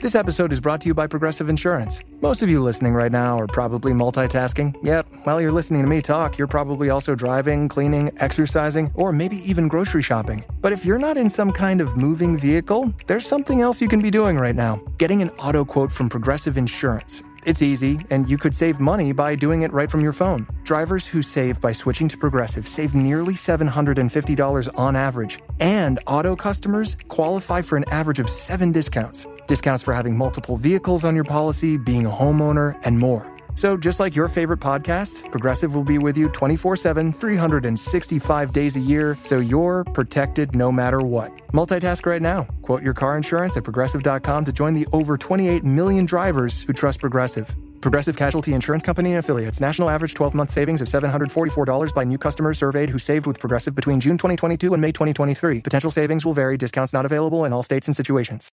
This 0.00 0.14
episode 0.14 0.50
is 0.50 0.60
brought 0.60 0.80
to 0.80 0.86
you 0.86 0.94
by 0.94 1.06
Progressive 1.08 1.50
Insurance. 1.50 2.00
Most 2.22 2.40
of 2.40 2.48
you 2.48 2.62
listening 2.62 2.94
right 2.94 3.12
now 3.12 3.38
are 3.38 3.46
probably 3.46 3.92
multitasking. 3.92 4.74
Yep, 4.82 5.06
while 5.24 5.42
you're 5.42 5.52
listening 5.52 5.82
to 5.82 5.88
me 5.88 6.00
talk, 6.00 6.38
you're 6.38 6.46
probably 6.46 6.88
also 6.88 7.14
driving, 7.14 7.68
cleaning, 7.68 8.10
exercising, 8.16 8.90
or 8.94 9.12
maybe 9.12 9.36
even 9.48 9.68
grocery 9.68 10.00
shopping. 10.00 10.42
But 10.62 10.72
if 10.72 10.86
you're 10.86 10.98
not 10.98 11.18
in 11.18 11.28
some 11.28 11.52
kind 11.52 11.82
of 11.82 11.98
moving 11.98 12.38
vehicle, 12.38 12.94
there's 13.08 13.26
something 13.26 13.60
else 13.60 13.82
you 13.82 13.88
can 13.88 14.00
be 14.00 14.10
doing 14.10 14.38
right 14.38 14.56
now 14.56 14.76
getting 14.96 15.20
an 15.20 15.28
auto 15.32 15.66
quote 15.66 15.92
from 15.92 16.08
Progressive 16.08 16.56
Insurance. 16.56 17.22
It's 17.44 17.62
easy, 17.62 18.00
and 18.10 18.28
you 18.28 18.36
could 18.36 18.54
save 18.54 18.80
money 18.80 19.12
by 19.12 19.34
doing 19.34 19.62
it 19.62 19.72
right 19.72 19.90
from 19.90 20.02
your 20.02 20.12
phone. 20.12 20.46
Drivers 20.64 21.06
who 21.06 21.22
save 21.22 21.60
by 21.60 21.72
switching 21.72 22.08
to 22.08 22.18
Progressive 22.18 22.66
save 22.66 22.94
nearly 22.94 23.34
$750 23.34 24.78
on 24.78 24.96
average, 24.96 25.40
and 25.58 25.98
auto 26.06 26.36
customers 26.36 26.96
qualify 27.08 27.62
for 27.62 27.76
an 27.76 27.84
average 27.90 28.18
of 28.18 28.28
seven 28.28 28.72
discounts. 28.72 29.26
Discounts 29.50 29.82
for 29.82 29.92
having 29.92 30.16
multiple 30.16 30.56
vehicles 30.56 31.02
on 31.02 31.16
your 31.16 31.24
policy, 31.24 31.76
being 31.76 32.06
a 32.06 32.08
homeowner, 32.08 32.80
and 32.86 32.96
more. 33.00 33.26
So, 33.56 33.76
just 33.76 33.98
like 33.98 34.14
your 34.14 34.28
favorite 34.28 34.60
podcast, 34.60 35.28
Progressive 35.32 35.74
will 35.74 35.82
be 35.82 35.98
with 35.98 36.16
you 36.16 36.28
24 36.28 36.76
7, 36.76 37.12
365 37.12 38.52
days 38.52 38.76
a 38.76 38.78
year, 38.78 39.18
so 39.22 39.40
you're 39.40 39.82
protected 39.82 40.54
no 40.54 40.70
matter 40.70 41.00
what. 41.02 41.36
Multitask 41.48 42.06
right 42.06 42.22
now. 42.22 42.44
Quote 42.62 42.84
your 42.84 42.94
car 42.94 43.16
insurance 43.16 43.56
at 43.56 43.64
progressive.com 43.64 44.44
to 44.44 44.52
join 44.52 44.74
the 44.74 44.86
over 44.92 45.18
28 45.18 45.64
million 45.64 46.06
drivers 46.06 46.62
who 46.62 46.72
trust 46.72 47.00
Progressive. 47.00 47.52
Progressive 47.80 48.16
Casualty 48.16 48.52
Insurance 48.52 48.84
Company 48.84 49.10
and 49.10 49.18
affiliates. 49.18 49.60
National 49.60 49.90
average 49.90 50.14
12-month 50.14 50.52
savings 50.52 50.80
of 50.80 50.86
$744 50.86 51.92
by 51.92 52.04
new 52.04 52.18
customers 52.18 52.58
surveyed 52.58 52.88
who 52.88 53.00
saved 53.00 53.26
with 53.26 53.40
Progressive 53.40 53.74
between 53.74 53.98
June 53.98 54.16
2022 54.16 54.74
and 54.74 54.80
May 54.80 54.92
2023. 54.92 55.62
Potential 55.62 55.90
savings 55.90 56.24
will 56.24 56.34
vary. 56.34 56.56
Discounts 56.56 56.92
not 56.92 57.04
available 57.04 57.46
in 57.46 57.52
all 57.52 57.64
states 57.64 57.88
and 57.88 57.96
situations. 57.96 58.52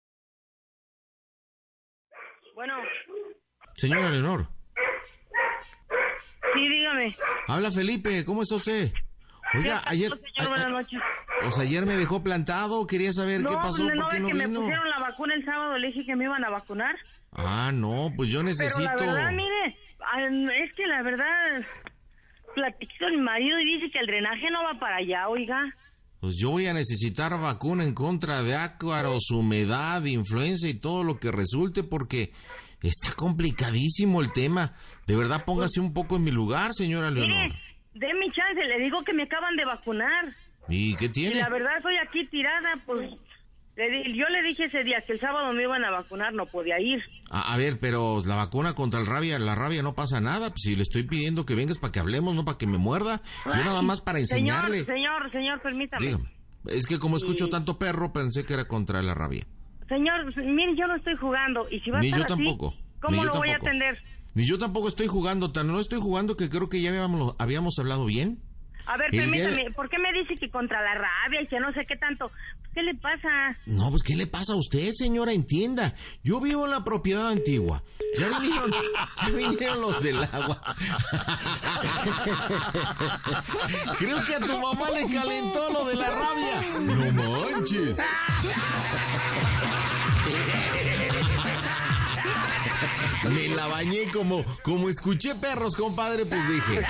Señora 3.83 4.09
Leonor. 4.11 4.47
Sí, 6.53 6.69
dígame. 6.69 7.17
Habla 7.49 7.69
Felipe, 7.69 8.23
¿cómo 8.23 8.43
está 8.43 8.55
usted? 8.55 8.93
Oiga, 9.55 9.81
ayer... 9.87 10.09
Señor, 10.09 10.51
buenas 10.51 10.69
noches. 10.69 11.01
Pues 11.41 11.57
ayer 11.59 11.85
me 11.85 11.97
dejó 11.97 12.23
plantado, 12.23 12.87
quería 12.87 13.11
saber 13.11 13.41
no, 13.41 13.49
qué 13.49 13.55
pasó, 13.57 13.83
no, 13.83 14.03
por 14.03 14.11
qué 14.13 14.21
no 14.21 14.27
que 14.27 14.33
vino. 14.35 14.47
me 14.47 14.55
pusieron 14.57 14.89
la 14.89 14.99
vacuna 14.99 15.33
el 15.33 15.43
sábado, 15.43 15.77
le 15.77 15.87
dije 15.87 16.05
que 16.05 16.15
me 16.15 16.23
iban 16.23 16.45
a 16.45 16.49
vacunar. 16.49 16.95
Ah, 17.33 17.71
no, 17.73 18.13
pues 18.15 18.29
yo 18.29 18.41
necesito... 18.41 18.89
Pero 18.97 19.11
la 19.11 19.15
verdad, 19.15 19.31
mire, 19.33 20.63
es 20.63 20.73
que 20.75 20.87
la 20.87 21.01
verdad, 21.03 21.65
platiqué 22.55 22.95
con 22.99 23.11
mi 23.11 23.21
marido 23.21 23.59
y 23.59 23.65
dice 23.65 23.91
que 23.91 23.99
el 23.99 24.07
drenaje 24.07 24.49
no 24.49 24.63
va 24.63 24.79
para 24.79 24.95
allá, 24.95 25.27
oiga. 25.27 25.75
Pues 26.21 26.37
yo 26.37 26.51
voy 26.51 26.67
a 26.67 26.73
necesitar 26.73 27.37
vacuna 27.37 27.83
en 27.83 27.93
contra 27.93 28.43
de 28.43 28.55
ácaros, 28.55 29.29
humedad, 29.29 30.05
influenza 30.05 30.69
y 30.69 30.79
todo 30.79 31.03
lo 31.03 31.19
que 31.19 31.33
resulte 31.33 31.83
porque 31.83 32.31
está 32.83 33.13
complicadísimo 33.15 34.21
el 34.21 34.31
tema. 34.31 34.73
De 35.07 35.15
verdad, 35.15 35.43
póngase 35.45 35.79
un 35.79 35.93
poco 35.93 36.17
en 36.17 36.23
mi 36.23 36.31
lugar, 36.31 36.73
señora 36.73 37.09
Leonor. 37.11 37.43
Mire, 37.47 37.55
de 37.95 38.13
mi 38.19 38.31
chance, 38.31 38.61
le 38.67 38.83
digo 38.83 39.03
que 39.03 39.13
me 39.13 39.23
acaban 39.23 39.55
de 39.55 39.65
vacunar. 39.65 40.25
¿Y 40.69 40.95
qué 40.95 41.05
Y 41.05 41.09
tiene? 41.09 41.35
la 41.41 41.49
verdad, 41.49 41.77
estoy 41.77 41.95
aquí 41.97 42.25
tirada, 42.27 42.73
pues... 42.85 43.09
le 43.75 43.89
di- 43.89 44.13
yo 44.17 44.25
le 44.29 44.41
dije 44.47 44.65
ese 44.65 44.83
día 44.83 44.97
que 45.05 45.13
el 45.13 45.19
sábado 45.19 45.51
me 45.53 45.63
iban 45.63 45.83
a 45.83 45.91
vacunar, 45.91 46.33
no 46.33 46.45
podía 46.45 46.79
ir. 46.79 47.03
A, 47.29 47.53
a 47.53 47.57
ver, 47.57 47.79
pero 47.79 48.21
la 48.25 48.35
vacuna 48.35 48.73
contra 48.73 48.99
el 48.99 49.05
rabia, 49.05 49.37
la 49.39 49.55
rabia 49.55 49.81
no 49.83 49.93
pasa 49.93 50.21
nada. 50.21 50.49
Pues 50.49 50.61
si 50.63 50.75
le 50.75 50.83
estoy 50.83 51.03
pidiendo 51.03 51.45
que 51.45 51.55
vengas 51.55 51.79
para 51.79 51.91
que 51.91 51.99
hablemos, 51.99 52.33
no 52.35 52.45
para 52.45 52.57
que 52.57 52.67
me 52.67 52.77
muerda. 52.77 53.19
Yo 53.45 53.51
nada 53.63 53.81
más 53.81 53.99
para 54.01 54.19
enseñarle. 54.19 54.85
Señor, 54.85 54.95
señor, 54.95 55.31
señor, 55.31 55.61
permítame. 55.61 56.05
Dígame. 56.05 56.29
Es 56.67 56.85
que 56.85 56.97
como 56.97 57.17
escucho 57.17 57.45
Sí. 57.45 57.51
tanto 57.51 57.77
perro, 57.77 58.13
pensé 58.13 58.45
que 58.45 58.53
era 58.53 58.65
contra 58.65 59.01
la 59.01 59.13
rabia. 59.13 59.43
Señor, 59.89 60.25
mire, 60.37 60.75
yo 60.77 60.87
no 60.87 60.95
estoy 60.95 61.15
jugando. 61.15 61.67
Y 61.69 61.79
si 61.81 61.91
va 61.91 61.97
a 61.97 62.01
Ni 62.01 62.07
estar 62.07 62.19
yo 62.19 62.25
así, 62.25 62.33
tampoco, 62.35 62.73
¿cómo 63.01 63.11
ni 63.11 63.17
yo 63.17 63.25
lo 63.25 63.33
voy 63.39 63.49
a 63.49 63.53
tampoco. 63.53 63.67
atender? 63.69 63.97
Ni 64.35 64.47
yo 64.47 64.57
tampoco 64.57 64.87
estoy 64.87 65.07
jugando, 65.07 65.51
tan 65.51 65.67
no 65.67 65.79
estoy 65.79 65.99
jugando 65.99 66.35
que 66.37 66.49
creo 66.49 66.67
que 66.69 66.81
ya 66.81 66.89
habíamos, 66.89 67.35
habíamos 67.39 67.77
hablado 67.79 68.05
bien. 68.05 68.39
A 68.85 68.97
ver, 68.97 69.07
El 69.07 69.11
día 69.11 69.21
de- 69.21 69.31
permítame, 69.43 69.71
¿por 69.75 69.89
qué 69.89 69.97
me 69.97 70.11
dice 70.19 70.35
que 70.37 70.49
contra 70.49 70.81
la 70.81 70.95
rabia 70.95 71.41
y 71.41 71.47
que 71.47 71.59
no 71.59 71.71
sé 71.73 71.85
qué 71.87 71.95
tanto? 71.95 72.29
¿Qué 72.73 72.81
le 72.81 72.95
pasa? 72.95 73.55
No, 73.67 73.89
pues 73.91 74.01
¿qué 74.01 74.15
le 74.15 74.25
pasa 74.27 74.53
a 74.53 74.55
usted, 74.57 74.91
señora? 74.93 75.31
Entienda. 75.31 75.93
Yo 76.23 76.41
vivo 76.41 76.65
en 76.65 76.71
la 76.71 76.83
propiedad 76.83 77.29
antigua. 77.29 77.83
Ya 78.17 78.27
vinieron, 78.39 78.71
ya 79.21 79.29
vinieron 79.29 79.81
los 79.81 80.01
del 80.01 80.17
agua. 80.17 80.59
Creo 83.99 84.23
que 84.25 84.35
a 84.35 84.39
tu 84.39 84.57
mamá 84.59 84.89
le 84.89 85.13
calentó 85.13 85.69
lo 85.71 85.85
de 85.85 85.95
la 85.95 86.09
rabia. 86.09 86.61
No 86.81 87.51
manches. 87.51 87.97
Me 93.29 93.47
la 93.49 93.67
bañé 93.67 94.09
como, 94.11 94.43
como 94.63 94.89
escuché 94.89 95.35
perros, 95.35 95.75
compadre, 95.75 96.25
pues 96.25 96.41
dije. 96.49 96.81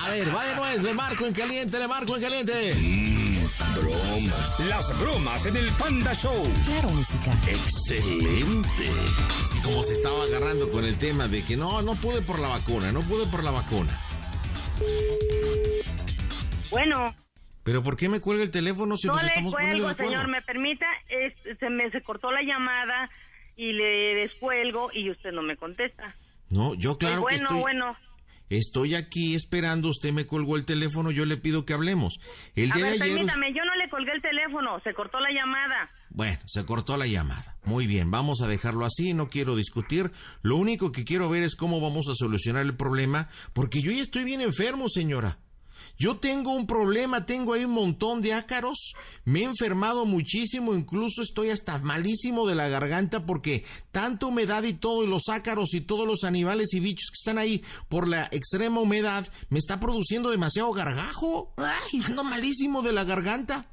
A 0.00 0.08
ver, 0.10 0.34
va 0.34 0.44
de 0.44 0.54
nuevo, 0.56 0.82
le 0.82 0.94
marco 0.94 1.26
en 1.26 1.32
caliente, 1.34 1.78
le 1.78 1.88
marco 1.88 2.16
en 2.16 2.22
caliente. 2.22 2.74
Bromas. 3.76 4.60
Las 4.60 4.98
bromas 5.00 5.46
en 5.46 5.56
el 5.56 5.70
Panda 5.72 6.14
Show. 6.14 6.50
Claro, 6.64 6.88
música. 6.90 7.32
Excelente. 7.46 8.68
Es 9.42 9.48
que 9.50 9.60
como 9.62 9.82
se 9.82 9.92
estaba 9.92 10.24
agarrando 10.24 10.70
con 10.70 10.84
el 10.84 10.96
tema 10.98 11.28
de 11.28 11.42
que 11.44 11.56
no, 11.56 11.82
no 11.82 11.94
pude 11.96 12.22
por 12.22 12.38
la 12.38 12.48
vacuna, 12.48 12.92
no 12.92 13.00
pude 13.02 13.26
por 13.26 13.44
la 13.44 13.50
vacuna. 13.50 13.92
Bueno, 16.70 17.14
Pero 17.64 17.82
¿por 17.82 17.96
qué 17.96 18.08
me 18.08 18.20
cuelga 18.20 18.42
el 18.42 18.50
teléfono 18.50 18.96
si 18.96 19.06
no 19.06 19.12
nos 19.14 19.22
le 19.22 19.28
estamos 19.28 19.52
poniendo 19.52 19.84
cuelgo, 19.84 19.86
de 19.88 19.92
acuerdo? 19.92 20.12
señor, 20.12 20.28
me 20.28 20.42
permita, 20.42 20.86
es- 21.08 21.58
se 21.58 21.70
me 21.70 21.90
se 21.90 22.02
cortó 22.02 22.30
la 22.32 22.42
llamada 22.42 23.10
y 23.56 23.72
le 23.72 24.14
descuelgo 24.14 24.90
y 24.92 25.10
usted 25.10 25.32
no 25.32 25.42
me 25.42 25.56
contesta. 25.56 26.16
No, 26.50 26.74
yo 26.74 26.98
claro 26.98 27.22
Pues 27.22 27.40
que 27.40 27.46
bueno, 27.46 27.58
estoy, 27.58 27.60
bueno. 27.60 27.96
estoy 28.50 28.94
aquí 28.94 29.34
esperando, 29.34 29.88
usted 29.88 30.12
me 30.12 30.26
colgó 30.26 30.56
el 30.56 30.64
teléfono, 30.66 31.10
yo 31.10 31.24
le 31.24 31.36
pido 31.38 31.64
que 31.64 31.72
hablemos. 31.72 32.18
El 32.54 32.72
A 32.72 32.74
día 32.74 32.84
ver, 32.84 32.98
de 32.98 33.04
ayer... 33.04 33.16
permítame, 33.16 33.54
yo 33.54 33.64
no 33.64 33.74
le 33.76 33.88
colgué 33.88 34.12
el 34.12 34.20
teléfono, 34.22 34.78
se 34.84 34.92
cortó 34.94 35.18
la 35.20 35.30
llamada. 35.30 35.88
Bueno, 36.10 36.38
se 36.46 36.66
cortó 36.66 36.96
la 36.96 37.06
llamada. 37.06 37.56
Muy 37.64 37.86
bien, 37.86 38.10
vamos 38.10 38.42
a 38.42 38.48
dejarlo 38.48 38.84
así, 38.84 39.14
no 39.14 39.28
quiero 39.30 39.56
discutir. 39.56 40.10
Lo 40.42 40.56
único 40.56 40.92
que 40.92 41.04
quiero 41.04 41.28
ver 41.30 41.42
es 41.42 41.56
cómo 41.56 41.80
vamos 41.80 42.08
a 42.10 42.14
solucionar 42.14 42.62
el 42.66 42.76
problema, 42.76 43.28
porque 43.54 43.80
yo 43.80 43.90
ya 43.92 44.02
estoy 44.02 44.24
bien 44.24 44.40
enfermo, 44.42 44.88
señora. 44.88 45.38
Yo 45.98 46.18
tengo 46.18 46.52
un 46.52 46.66
problema, 46.66 47.26
tengo 47.26 47.52
ahí 47.52 47.64
un 47.64 47.72
montón 47.72 48.20
de 48.20 48.34
ácaros, 48.34 48.94
me 49.24 49.40
he 49.40 49.44
enfermado 49.44 50.04
muchísimo, 50.04 50.74
incluso 50.74 51.22
estoy 51.22 51.50
hasta 51.50 51.78
malísimo 51.78 52.46
de 52.46 52.54
la 52.54 52.68
garganta 52.68 53.24
porque 53.24 53.64
tanta 53.90 54.26
humedad 54.26 54.62
y 54.64 54.74
todo, 54.74 55.04
y 55.04 55.06
los 55.06 55.28
ácaros 55.28 55.74
y 55.74 55.80
todos 55.80 56.06
los 56.06 56.24
animales 56.24 56.74
y 56.74 56.80
bichos 56.80 57.10
que 57.10 57.18
están 57.18 57.38
ahí 57.38 57.62
por 57.88 58.08
la 58.08 58.28
extrema 58.32 58.80
humedad, 58.80 59.26
me 59.48 59.58
está 59.58 59.78
produciendo 59.80 60.30
demasiado 60.30 60.72
gargajo. 60.72 61.54
Ando 62.06 62.24
malísimo 62.24 62.82
de 62.82 62.92
la 62.92 63.04
garganta. 63.04 63.66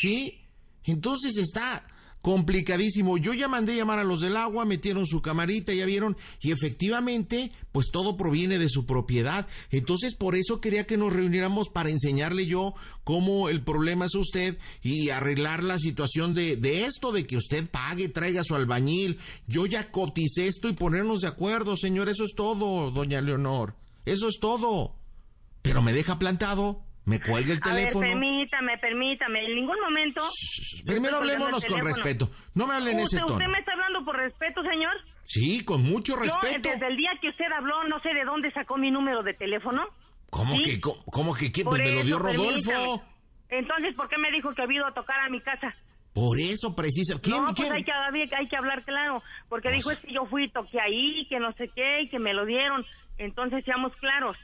¿Sí? 0.00 0.42
Entonces 0.84 1.36
está 1.36 1.82
complicadísimo. 2.26 3.18
Yo 3.18 3.34
ya 3.34 3.46
mandé 3.46 3.76
llamar 3.76 4.00
a 4.00 4.04
los 4.04 4.20
del 4.20 4.36
agua, 4.36 4.64
metieron 4.64 5.06
su 5.06 5.22
camarita, 5.22 5.72
ya 5.72 5.86
vieron, 5.86 6.16
y 6.40 6.50
efectivamente, 6.50 7.52
pues 7.70 7.92
todo 7.92 8.16
proviene 8.16 8.58
de 8.58 8.68
su 8.68 8.84
propiedad. 8.84 9.46
Entonces, 9.70 10.16
por 10.16 10.34
eso 10.34 10.60
quería 10.60 10.88
que 10.88 10.96
nos 10.96 11.12
reuniéramos 11.12 11.68
para 11.68 11.88
enseñarle 11.88 12.46
yo 12.46 12.74
cómo 13.04 13.48
el 13.48 13.62
problema 13.62 14.06
es 14.06 14.16
usted 14.16 14.58
y 14.82 15.10
arreglar 15.10 15.62
la 15.62 15.78
situación 15.78 16.34
de, 16.34 16.56
de 16.56 16.86
esto, 16.86 17.12
de 17.12 17.28
que 17.28 17.36
usted 17.36 17.70
pague, 17.70 18.08
traiga 18.08 18.42
su 18.42 18.56
albañil. 18.56 19.20
Yo 19.46 19.66
ya 19.66 19.92
coticé 19.92 20.48
esto 20.48 20.68
y 20.68 20.72
ponernos 20.72 21.20
de 21.20 21.28
acuerdo, 21.28 21.76
señor. 21.76 22.08
Eso 22.08 22.24
es 22.24 22.34
todo, 22.34 22.90
doña 22.90 23.20
Leonor. 23.20 23.76
Eso 24.04 24.26
es 24.26 24.40
todo. 24.40 24.96
Pero 25.62 25.80
me 25.80 25.92
deja 25.92 26.18
plantado, 26.18 26.85
me 27.06 27.20
cuelga 27.20 27.52
el 27.54 27.60
A 27.62 27.72
ver, 27.72 27.76
teléfono. 27.84 28.06
permítame, 28.06 28.76
permítame, 28.78 29.44
en 29.46 29.54
ningún 29.54 29.80
momento... 29.80 30.20
Primero 30.84 31.16
hablémonos 31.18 31.64
con 31.64 31.80
respeto. 31.84 32.28
No 32.54 32.66
me 32.66 32.74
hable 32.74 32.90
en 32.92 32.98
ese 32.98 33.16
¿Usted, 33.16 33.18
tono. 33.20 33.32
¿Usted 33.38 33.46
me 33.50 33.58
está 33.60 33.72
hablando 33.72 34.04
por 34.04 34.16
respeto, 34.16 34.62
señor? 34.62 34.92
Sí, 35.24 35.64
con 35.64 35.82
mucho 35.82 36.16
respeto. 36.16 36.68
desde 36.68 36.86
el 36.86 36.96
día 36.96 37.10
que 37.20 37.28
usted 37.28 37.46
habló, 37.56 37.84
no 37.84 37.98
sé 38.00 38.10
de 38.12 38.24
dónde 38.24 38.50
sacó 38.52 38.76
mi 38.76 38.90
número 38.90 39.22
de 39.22 39.34
teléfono. 39.34 39.84
¿Cómo 40.30 40.56
¿Sí? 40.56 40.62
que, 40.64 40.80
cómo, 40.80 41.02
cómo 41.06 41.34
que 41.34 41.50
qué? 41.52 41.64
Pues 41.64 41.80
me 41.80 41.90
lo 41.92 42.02
dio 42.02 42.18
Rodolfo. 42.18 42.70
permítame. 42.70 43.16
Entonces, 43.48 43.94
¿por 43.94 44.08
qué 44.08 44.18
me 44.18 44.30
dijo 44.32 44.52
que 44.54 44.62
había 44.62 44.78
ido 44.78 44.86
a 44.86 44.92
tocar 44.94 45.20
a 45.20 45.28
mi 45.30 45.40
casa? 45.40 45.72
Por 46.12 46.38
eso, 46.40 46.74
precisa. 46.74 47.20
¿Quién, 47.20 47.36
no, 47.36 47.46
pues 47.46 47.60
quién? 47.60 47.72
hay 47.72 47.84
que, 47.84 47.92
hablar- 47.92 48.38
hay 48.38 48.48
que 48.48 48.56
hablar 48.56 48.82
claro, 48.84 49.22
porque 49.48 49.70
dijo 49.70 49.90
es 49.92 49.98
que 50.00 50.12
yo 50.12 50.24
fui 50.26 50.44
y 50.46 50.48
toqué 50.48 50.80
ahí, 50.80 51.26
que 51.28 51.38
no 51.38 51.52
sé 51.52 51.70
qué, 51.74 52.02
y 52.02 52.08
que 52.08 52.18
me 52.18 52.32
lo 52.34 52.44
dieron. 52.46 52.84
Entonces, 53.18 53.64
seamos 53.64 53.94
claros. 53.96 54.36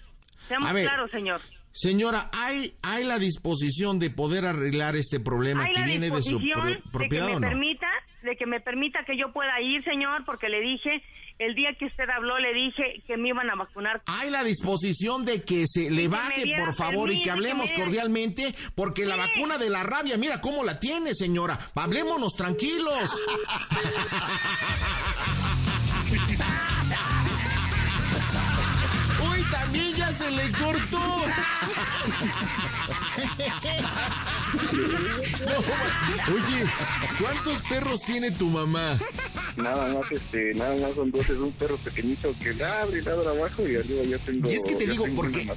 Seamos 0.49 0.73
ver, 0.73 0.87
claros, 0.87 1.11
señor. 1.11 1.41
Señora, 1.75 2.29
¿hay, 2.35 2.75
¿hay 2.83 3.03
la 3.05 3.19
disposición 3.19 3.99
de 3.99 4.11
poder 4.11 4.45
arreglar 4.45 4.95
este 4.95 5.21
problema 5.21 5.65
que 5.75 5.83
viene 5.83 6.11
de 6.11 6.23
su 6.23 6.39
disposición 6.39 6.61
pro- 6.61 6.69
de 6.69 6.77
que 6.77 6.83
propiedad 6.93 7.27
me 7.29 7.35
no? 7.35 7.41
permita, 7.49 7.87
de 8.23 8.37
que 8.37 8.47
me 8.47 8.61
permita 8.61 8.99
que 9.07 9.17
yo 9.19 9.33
pueda 9.33 9.59
ir, 9.61 9.83
señor, 9.83 10.25
porque 10.27 10.49
le 10.51 10.61
dije, 10.61 11.03
el 11.39 11.55
día 11.55 11.71
que 11.79 11.87
usted 11.87 12.05
habló, 12.15 12.39
le 12.39 12.53
dije 12.53 13.03
que 13.07 13.17
me 13.17 13.29
iban 13.31 13.49
a 13.49 13.55
vacunar. 13.57 14.03
Hay 14.07 14.29
la 14.31 14.45
disposición 14.45 15.25
de 15.25 15.43
que 15.45 15.67
se 15.67 15.91
le 15.91 16.09
baje, 16.09 16.45
por 16.59 16.75
favor, 16.75 17.11
y 17.11 17.23
que 17.23 17.31
hablemos 17.31 17.71
que 17.71 17.83
cordialmente, 17.83 18.55
porque 18.75 19.07
la 19.07 19.17
vacuna 19.17 19.57
de 19.57 19.71
la 19.71 19.83
rabia, 19.83 20.19
mira 20.19 20.43
cómo 20.43 20.65
la 20.65 20.79
tiene, 20.79 21.15
señora. 21.15 21.59
Hablémonos 21.75 22.35
tranquilos. 22.37 23.17
se 30.23 30.31
le 30.31 30.53
cortó. 30.53 31.25
No, 34.53 36.35
oye, 36.35 36.65
¿cuántos 37.21 37.63
perros 37.63 38.03
tiene 38.03 38.31
tu 38.31 38.49
mamá? 38.49 38.99
Nada 39.57 39.95
más, 39.95 40.13
este, 40.13 40.55
nada 40.55 40.77
más 40.77 40.95
son 40.95 41.11
dos, 41.11 41.29
es 41.29 41.39
un 41.39 41.53
perro 41.53 41.77
pequeñito 41.77 42.35
que 42.41 42.55
ladra 42.55 42.99
y 42.99 43.03
ladra 43.03 43.31
abajo 43.31 43.67
y 43.67 43.77
arriba 43.77 44.03
ya 44.05 44.19
tengo. 44.19 44.51
Y 44.51 44.55
es 44.55 44.65
que 44.65 44.75
te 44.75 44.87
digo, 44.87 45.07
porque, 45.15 45.51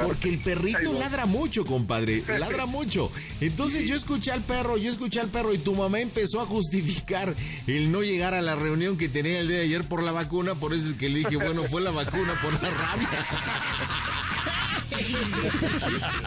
porque 0.00 0.28
el 0.28 0.38
perrito 0.40 0.92
ladra 0.92 1.26
mucho, 1.26 1.64
compadre, 1.64 2.22
ladra 2.38 2.66
mucho. 2.66 3.10
Entonces 3.40 3.84
yo 3.84 3.96
escuché 3.96 4.32
al 4.32 4.42
perro, 4.42 4.76
yo 4.76 4.90
escuché 4.90 5.20
al 5.20 5.28
perro 5.28 5.52
y 5.52 5.58
tu 5.58 5.74
mamá 5.74 6.00
empezó 6.00 6.40
a 6.40 6.46
justificar 6.46 7.34
el 7.66 7.90
no 7.90 8.02
llegar 8.02 8.34
a 8.34 8.42
la 8.42 8.54
reunión 8.54 8.96
que 8.96 9.08
tenía 9.08 9.40
el 9.40 9.48
día 9.48 9.58
de 9.58 9.64
ayer 9.64 9.84
por 9.88 10.02
la 10.02 10.12
vacuna, 10.12 10.54
por 10.54 10.74
eso 10.74 10.88
es 10.88 10.94
que 10.94 11.08
le 11.08 11.20
dije, 11.20 11.36
bueno, 11.36 11.64
fue 11.64 11.80
la 11.80 11.90
vacuna 11.90 12.38
por 12.42 12.52
la 12.52 12.70
rabia. 12.70 13.08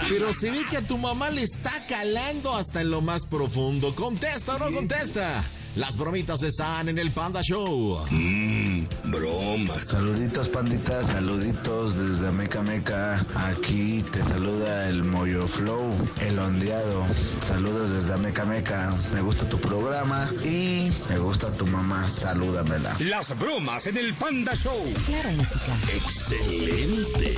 Pero 0.09 0.33
se 0.33 0.51
ve 0.51 0.65
que 0.69 0.77
a 0.77 0.81
tu 0.81 0.97
mamá 0.97 1.29
le 1.29 1.43
está 1.43 1.85
calando 1.87 2.55
hasta 2.55 2.81
en 2.81 2.91
lo 2.91 3.01
más 3.01 3.25
profundo. 3.25 3.93
¿Contesta 3.95 4.55
o 4.55 4.59
no 4.59 4.71
contesta? 4.75 5.43
Las 5.75 5.97
bromitas 5.97 6.41
están 6.41 6.89
en 6.89 6.97
el 6.97 7.13
Panda 7.13 7.41
Show. 7.43 8.03
Mmm, 8.09 8.85
bromas. 9.05 9.85
Saluditos, 9.85 10.49
panditas, 10.49 11.07
saluditos 11.07 11.95
desde 11.95 12.31
Meca 12.31 12.61
Meca. 12.63 13.25
Aquí 13.35 14.03
te 14.11 14.19
saluda 14.25 14.89
el 14.89 15.03
Moyo 15.03 15.47
Flow, 15.47 15.91
el 16.21 16.39
ondeado. 16.39 17.05
Saludos 17.43 17.91
desde 17.91 18.17
Meca 18.17 18.45
Meca. 18.45 18.95
Me 19.13 19.21
gusta 19.21 19.47
tu 19.47 19.59
programa 19.59 20.29
y 20.43 20.91
me 21.07 21.19
gusta 21.19 21.51
tu 21.53 21.67
mamá. 21.67 22.09
Salúdamela. 22.09 22.95
Las 22.99 23.37
bromas 23.37 23.85
en 23.85 23.97
el 23.97 24.13
Panda 24.15 24.55
Show. 24.55 24.93
Claro, 25.05 25.29
música. 25.31 25.77
Excelente. 25.95 27.35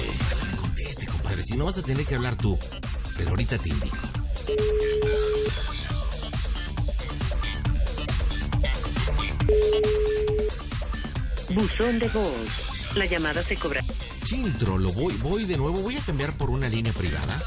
Compadre. 1.31 1.43
Si 1.43 1.55
no 1.55 1.65
vas 1.65 1.77
a 1.77 1.81
tener 1.81 2.05
que 2.05 2.15
hablar 2.15 2.35
tú. 2.35 2.57
Pero 3.17 3.29
ahorita 3.31 3.57
te 3.57 3.69
indico. 3.69 3.97
Buzón 11.55 11.99
de 11.99 12.07
voz. 12.09 12.95
La 12.95 13.05
llamada 13.05 13.41
se 13.43 13.55
cobra. 13.55 13.81
Chintro, 14.23 14.77
lo 14.77 14.91
voy, 14.93 15.13
voy 15.21 15.45
de 15.45 15.57
nuevo. 15.57 15.81
Voy 15.81 15.95
a 15.95 16.01
cambiar 16.01 16.35
por 16.37 16.49
una 16.49 16.69
línea 16.69 16.93
privada. 16.93 17.41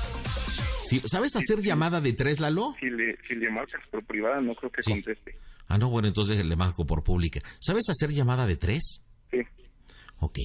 Sí, 0.82 1.00
¿Sabes 1.04 1.34
hacer 1.36 1.62
llamada 1.62 2.00
de 2.00 2.12
tres, 2.12 2.40
Lalo? 2.40 2.74
Si 2.78 2.86
le, 2.90 3.16
si 3.26 3.34
le 3.34 3.50
marcas 3.50 3.80
por 3.90 4.04
privada, 4.04 4.40
no 4.40 4.54
creo 4.54 4.70
que 4.70 4.82
Sí. 4.82 4.90
conteste. 4.90 5.38
Ah, 5.68 5.78
no, 5.78 5.88
bueno, 5.88 6.08
entonces 6.08 6.44
le 6.44 6.56
marco 6.56 6.84
por 6.84 7.02
pública. 7.02 7.40
¿Sabes 7.60 7.88
hacer 7.88 8.10
llamada 8.10 8.46
de 8.46 8.56
tres? 8.56 9.02
Sí. 9.30 9.38
Ok. 10.20 10.38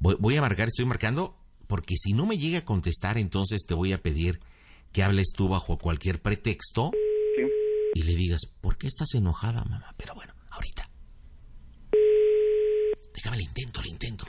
Voy, 0.00 0.16
voy 0.18 0.36
a 0.36 0.40
marcar, 0.40 0.66
estoy 0.68 0.84
marcando, 0.84 1.36
porque 1.68 1.94
si 1.96 2.12
no 2.12 2.26
me 2.26 2.36
llega 2.38 2.58
a 2.58 2.64
contestar, 2.64 3.16
entonces 3.18 3.64
te 3.66 3.74
voy 3.74 3.92
a 3.92 3.98
pedir 3.98 4.40
que 4.92 5.02
hables 5.04 5.32
tú 5.36 5.48
bajo 5.48 5.78
cualquier 5.78 6.20
pretexto 6.20 6.90
Sí. 7.36 7.42
y 7.94 8.02
le 8.04 8.16
digas, 8.16 8.46
¿por 8.60 8.76
qué 8.76 8.86
estás 8.88 9.14
enojada, 9.14 9.62
mamá? 9.64 9.94
Pero 9.96 10.14
bueno, 10.14 10.32
ahorita. 10.50 10.88
Déjame 13.14 13.36
el 13.36 13.42
intento, 13.42 13.80
el 13.80 13.86
intento. 13.88 14.24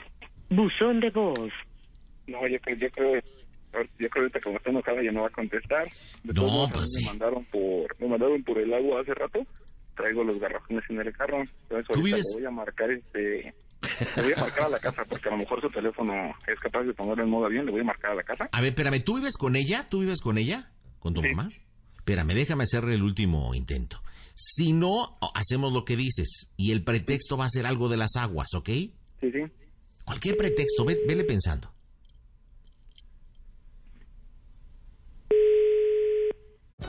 Buzón 0.50 1.00
de 1.00 1.10
voz. 1.10 1.50
No, 2.26 2.46
yo 2.46 2.58
creo, 2.60 2.76
yo 2.76 2.90
creo, 2.90 3.14
yo 3.98 4.08
creo 4.10 4.22
ahorita 4.24 4.40
como 4.40 4.56
está 4.58 4.70
enojada 4.70 5.02
ya 5.02 5.12
no 5.12 5.22
va 5.22 5.28
a 5.28 5.32
contestar. 5.32 5.88
De 6.24 6.32
No, 6.34 6.68
pues 6.72 6.88
mí 6.96 7.00
sí. 7.00 7.00
Me 7.04 7.06
mandaron 7.10 7.44
por, 7.46 7.96
me 8.00 8.08
mandaron 8.08 8.42
por 8.44 8.58
el 8.58 8.72
agua 8.74 9.00
hace 9.00 9.14
rato. 9.14 9.40
Traigo 9.96 10.24
los 10.24 10.38
garrafones 10.38 10.84
en 10.88 11.00
el 11.00 11.12
carro. 11.12 11.42
Entonces 11.42 11.86
¿Tú 11.92 12.02
vives? 12.02 12.32
voy 12.34 12.44
a 12.44 12.50
marcar 12.50 12.90
este, 12.90 13.54
le 14.16 14.22
voy 14.22 14.32
a 14.36 14.40
marcar 14.40 14.64
a 14.64 14.68
la 14.68 14.78
casa 14.78 15.04
porque 15.08 15.28
a 15.28 15.32
lo 15.32 15.38
mejor 15.38 15.60
su 15.60 15.70
teléfono 15.70 16.12
es 16.46 16.58
capaz 16.60 16.82
de 16.84 16.94
ponerlo 16.94 17.24
en 17.24 17.30
modo 17.30 17.46
avión. 17.46 17.64
Le 17.66 17.72
voy 17.72 17.80
a 17.80 17.84
marcar 17.84 18.12
a 18.12 18.14
la 18.14 18.22
casa. 18.22 18.48
A 18.52 18.60
ver, 18.60 18.70
espérame, 18.70 19.00
¿tú 19.04 19.16
vives 19.16 19.36
con 19.36 19.56
ella? 19.56 19.86
¿Tú 19.88 20.00
vives 20.00 20.20
con 20.20 20.38
ella? 20.38 20.70
¿Con 20.98 21.14
tu 21.14 21.20
Sí. 21.22 21.28
mamá? 21.34 21.50
Espérame, 21.98 22.28
déjame 22.34 22.64
hacerle 22.64 22.94
el 22.94 23.02
último 23.02 23.54
intento. 23.54 24.02
Si 24.34 24.72
no, 24.72 25.18
hacemos 25.34 25.72
lo 25.72 25.84
que 25.84 25.96
dices 25.96 26.50
y 26.56 26.72
el 26.72 26.82
pretexto 26.82 27.36
va 27.36 27.44
a 27.44 27.50
ser 27.50 27.66
algo 27.66 27.88
de 27.88 27.96
las 27.98 28.16
aguas, 28.16 28.48
¿ok? 28.54 28.68
Sí, 28.68 28.92
sí. 29.32 29.40
Cualquier 30.04 30.36
pretexto, 30.36 30.84
ve- 30.84 31.00
vele 31.06 31.24
pensando. 31.24 31.72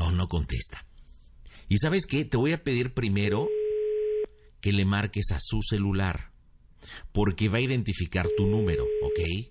No, 0.00 0.10
no 0.12 0.28
contesta. 0.28 0.86
¿Y 1.68 1.76
sabes 1.76 2.06
qué? 2.06 2.24
Te 2.24 2.38
voy 2.38 2.52
a 2.52 2.64
pedir 2.64 2.94
primero 2.94 3.50
que 4.62 4.72
le 4.72 4.86
marques 4.86 5.30
a 5.30 5.38
su 5.38 5.60
celular, 5.60 6.32
porque 7.12 7.50
va 7.50 7.58
a 7.58 7.60
identificar 7.60 8.26
tu 8.34 8.46
número, 8.46 8.84
¿ok? 9.02 9.50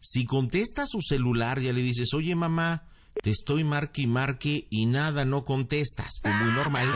Si 0.00 0.24
contesta 0.24 0.84
a 0.84 0.86
su 0.86 1.02
celular, 1.02 1.60
ya 1.60 1.74
le 1.74 1.82
dices, 1.82 2.14
oye 2.14 2.34
mamá, 2.34 2.88
te 3.20 3.30
estoy 3.30 3.62
marque 3.62 4.02
y 4.02 4.06
marque 4.06 4.66
y 4.70 4.86
nada, 4.86 5.24
no 5.24 5.44
contestas, 5.44 6.20
como 6.22 6.34
muy 6.34 6.52
normal. 6.52 6.88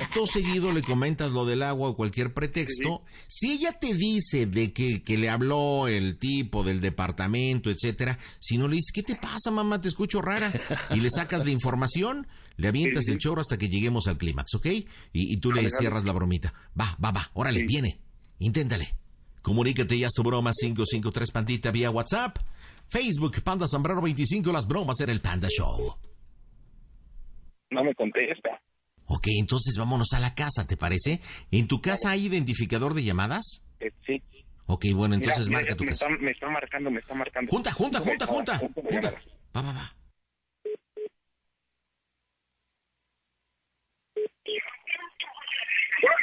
Acto 0.00 0.26
seguido 0.26 0.72
le 0.72 0.82
comentas 0.82 1.32
lo 1.32 1.44
del 1.44 1.62
agua 1.62 1.88
o 1.88 1.96
cualquier 1.96 2.32
pretexto. 2.32 3.02
Si 3.26 3.52
ella 3.52 3.72
te 3.72 3.94
dice 3.94 4.46
de 4.46 4.72
que, 4.72 5.02
que 5.02 5.18
le 5.18 5.30
habló 5.30 5.88
el 5.88 6.18
tipo 6.18 6.62
del 6.62 6.80
departamento, 6.80 7.70
etcétera, 7.70 8.18
si 8.38 8.58
no 8.58 8.68
le 8.68 8.76
dices, 8.76 8.92
¿qué 8.92 9.02
te 9.02 9.16
pasa 9.16 9.50
mamá? 9.50 9.80
Te 9.80 9.88
escucho 9.88 10.22
rara. 10.22 10.52
Y 10.90 11.00
le 11.00 11.10
sacas 11.10 11.44
la 11.44 11.50
información, 11.50 12.26
le 12.56 12.68
avientas 12.68 13.08
el 13.08 13.18
chorro 13.18 13.40
hasta 13.40 13.58
que 13.58 13.68
lleguemos 13.68 14.06
al 14.06 14.18
clímax, 14.18 14.54
¿ok? 14.54 14.66
Y, 14.66 14.86
y 15.12 15.36
tú 15.38 15.52
le 15.52 15.68
cierras 15.70 16.04
la 16.04 16.12
bromita. 16.12 16.54
Va, 16.78 16.96
va, 17.02 17.10
va, 17.10 17.30
órale, 17.34 17.64
viene. 17.64 17.98
Inténtale. 18.38 18.94
Comunícate 19.42 19.98
ya 19.98 20.08
tu 20.08 20.22
broma 20.22 20.52
553 20.52 21.30
Pandita 21.30 21.70
vía 21.70 21.90
WhatsApp. 21.90 22.38
Facebook, 22.88 23.42
Panda 23.42 23.66
Sombrero 23.66 24.00
25, 24.02 24.52
las 24.52 24.66
bromas 24.66 25.00
en 25.00 25.10
el 25.10 25.20
Panda 25.20 25.48
Show. 25.48 25.96
No 27.70 27.84
me 27.84 27.94
contesta. 27.94 28.60
Ok, 29.06 29.26
entonces 29.38 29.76
vámonos 29.78 30.12
a 30.12 30.20
la 30.20 30.34
casa, 30.34 30.66
¿te 30.66 30.76
parece? 30.76 31.20
¿En 31.50 31.68
tu 31.68 31.80
casa 31.80 32.10
hay 32.10 32.26
identificador 32.26 32.94
de 32.94 33.04
llamadas? 33.04 33.64
Eh, 33.80 33.90
sí. 34.06 34.22
Ok, 34.66 34.86
bueno, 34.94 35.14
entonces 35.14 35.48
Mira, 35.48 35.60
marca 35.60 35.74
mira, 35.74 35.76
tu 35.76 35.84
me 35.84 35.90
casa. 35.90 36.06
Está, 36.06 36.22
me 36.22 36.30
está 36.30 36.48
marcando, 36.48 36.90
me 36.90 37.00
está 37.00 37.14
marcando. 37.14 37.50
Junta, 37.50 37.70
junta, 37.72 37.98
junta, 38.00 38.26
junta. 38.26 38.58
Junta 38.58 38.80
Junta. 38.82 39.10
Va, 39.54 39.62
va, 39.62 39.72
va. 39.72 39.92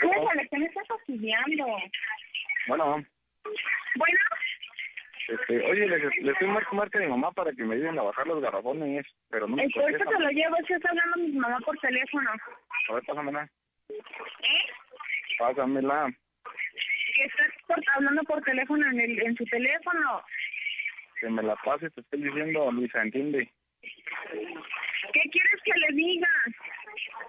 Híjole, 0.04 0.47
que 0.50 0.58
me 0.58 0.65
está 0.65 0.82
fastidiando. 0.88 1.65
Bueno, 2.67 2.86
Bueno, 3.95 4.19
este, 5.32 5.65
oye, 5.72 5.88
le, 5.88 6.32
estoy 6.32 6.48
marcando 6.48 6.76
marca 6.78 7.00
a 7.00 7.02
mi 7.02 7.08
mamá 7.08 7.32
para 7.32 7.52
que 7.54 7.63
me 7.63 7.76
ayuden 7.76 7.98
a 8.00 8.04
bajar 8.04 8.28
los 8.28 8.41
garrafones, 8.41 9.06
pero 9.30 9.48
no 9.48 9.56
me 9.56 9.63
ahorita 9.63 10.06
te 10.06 10.20
lo 10.20 10.30
llevo, 10.30 10.56
que 10.67 10.74
está 10.74 10.89
hablando 10.89 11.17
mi 11.17 11.32
mamá 11.32 11.58
por 11.65 11.78
teléfono. 11.80 12.30
A 12.89 12.94
ver, 12.94 13.04
pásamela. 13.06 13.50
¿Eh? 13.89 14.65
Pásamela. 15.38 16.12
Que 17.15 17.24
estás 17.24 17.52
por- 17.67 17.84
hablando 17.96 18.24
por 18.24 18.41
teléfono 18.41 18.86
en, 18.88 19.00
el, 19.00 19.22
en 19.22 19.36
su 19.36 19.46
teléfono. 19.46 20.22
Que 21.20 21.30
me 21.30 21.44
la 21.44 21.56
pase, 21.58 21.89
te 21.91 22.02
estoy 22.02 22.24
diciendo, 22.24 22.72
Luisa, 22.72 23.02
¿entiende? 23.02 23.50
¿Qué 23.82 25.22
quieres 25.30 25.62
que 25.63 25.72
le 25.80 25.96
diga? 25.96 26.28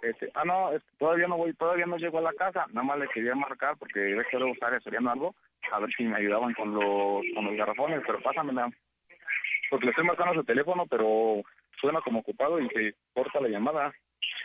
Este, 0.02 0.30
ah, 0.34 0.44
no, 0.44 0.70
todavía 0.98 1.28
no 1.28 1.36
voy, 1.36 1.54
todavía 1.54 1.86
no 1.86 1.96
llego 1.96 2.18
a 2.18 2.22
la 2.22 2.32
casa. 2.32 2.66
Nada 2.72 2.86
más 2.86 2.98
le 2.98 3.08
quería 3.08 3.34
marcar 3.34 3.76
porque 3.78 4.00
ve 4.00 4.24
que 4.30 4.38
luego 4.38 4.54
estaba 4.54 4.76
estudiando 4.76 5.10
algo. 5.10 5.34
A 5.72 5.78
ver 5.80 5.90
si 5.96 6.04
me 6.04 6.18
ayudaban 6.18 6.52
con 6.52 6.74
los, 6.74 7.24
con 7.34 7.46
los 7.46 7.56
garrafones, 7.56 8.02
pero 8.06 8.20
pásamela. 8.20 8.70
Porque 9.70 9.86
le 9.86 9.90
estoy 9.90 10.04
marcando 10.04 10.34
su 10.34 10.44
teléfono, 10.44 10.86
pero 10.86 11.42
suena 11.80 12.02
como 12.02 12.20
ocupado 12.20 12.60
y 12.60 12.68
se 12.68 12.94
corta 13.14 13.40
la 13.40 13.48
llamada. 13.48 13.90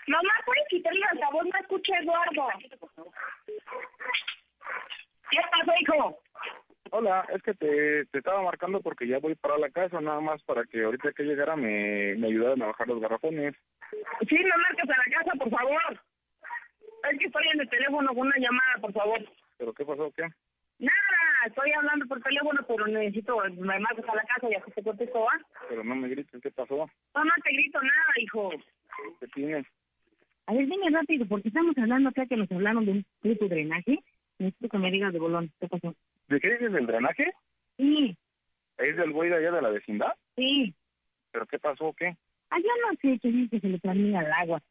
Mamá, 0.08 0.32
¿puedes 0.46 0.66
quitarle 0.70 1.00
el 1.00 1.18
altavoz? 1.18 1.44
No 1.44 1.60
escucha 1.60 2.00
Eduardo. 2.00 2.48
¿Qué 5.30 5.40
pasó, 5.52 5.72
hijo? 5.82 6.20
Hola, 6.92 7.26
es 7.34 7.44
que 7.44 7.54
te, 7.56 8.06
te 8.06 8.20
estaba 8.20 8.42
marcando 8.42 8.80
porque 8.80 9.06
ya 9.06 9.20
voy 9.20 9.36
para 9.36 9.58
la 9.58 9.70
casa, 9.70 10.00
nada 10.00 10.22
más 10.22 10.42
para 10.44 10.64
que 10.64 10.82
ahorita 10.82 11.12
que 11.12 11.24
llegara 11.24 11.58
me, 11.58 12.16
me 12.16 12.28
ayudaran 12.28 12.62
a 12.62 12.68
bajar 12.68 12.88
los 12.88 13.02
garrafones. 13.02 13.54
Sí, 14.30 14.38
no 14.40 14.58
marques 14.58 14.90
a 14.90 14.98
la 14.98 15.18
casa, 15.18 15.32
por 15.38 15.50
favor. 15.50 16.02
Es 17.12 17.20
que 17.20 17.26
estoy 17.26 17.44
en 17.54 17.60
el 17.60 17.70
teléfono 17.70 18.08
con 18.08 18.28
una 18.28 18.38
llamada, 18.38 18.78
por 18.80 18.94
favor. 18.94 19.20
¿Pero 19.58 19.74
qué 19.74 19.84
pasó? 19.84 20.10
¿Qué? 20.16 20.24
Nada, 20.80 21.48
estoy 21.48 21.72
hablando 21.72 22.06
por 22.08 22.22
teléfono, 22.22 22.60
pero 22.68 22.88
necesito, 22.88 23.38
me 23.58 23.80
marcas 23.80 24.06
a 24.10 24.16
la 24.16 24.24
casa 24.24 24.48
y 24.50 24.56
así 24.56 24.72
te 24.72 24.84
contesto, 24.84 25.28
¿ah? 25.30 25.40
Pero 25.70 25.84
no 25.84 25.96
me 25.96 26.08
grites, 26.08 26.42
¿qué 26.42 26.52
pasó? 26.52 26.90
No, 27.16 27.24
no 27.26 27.32
te 27.44 27.52
grito 27.52 27.82
nada, 27.82 28.14
hijo. 28.18 28.52
¿Qué 29.20 29.28
tienes? 29.28 29.66
A 30.46 30.54
ver, 30.54 30.68
dime 30.68 30.90
rápido, 30.92 31.26
porque 31.28 31.48
estamos 31.50 31.78
hablando 31.78 32.10
acá 32.10 32.26
que 32.26 32.38
nos 32.38 32.52
hablaron 32.52 32.86
de 32.86 32.92
un 32.92 33.06
puto 33.22 33.48
drenaje. 33.48 34.00
Necesito 34.40 34.70
que 34.70 34.78
me 34.78 34.92
digas 34.92 35.12
de 35.14 35.20
bolón, 35.20 35.52
¿qué 35.60 35.68
pasó? 35.68 35.96
¿De 36.28 36.40
qué 36.40 36.52
dices 36.52 36.72
del 36.72 36.86
drenaje? 36.86 37.34
Sí, 37.78 38.16
¿Es 38.78 38.96
del 38.96 39.12
güey 39.12 39.30
de 39.30 39.38
allá 39.38 39.52
de 39.52 39.62
la 39.62 39.70
vecindad? 39.70 40.14
sí. 40.36 40.74
¿Pero 41.32 41.46
qué 41.46 41.60
pasó? 41.60 41.94
¿Qué? 41.94 42.16
Ah, 42.50 42.58
yo 42.58 42.70
no 42.82 42.96
sé 43.02 43.20
qué 43.22 43.28
dice 43.30 43.50
que 43.50 43.60
se 43.60 43.68
le 43.68 43.80
termina 43.80 44.22
el 44.22 44.32
agua. 44.32 44.62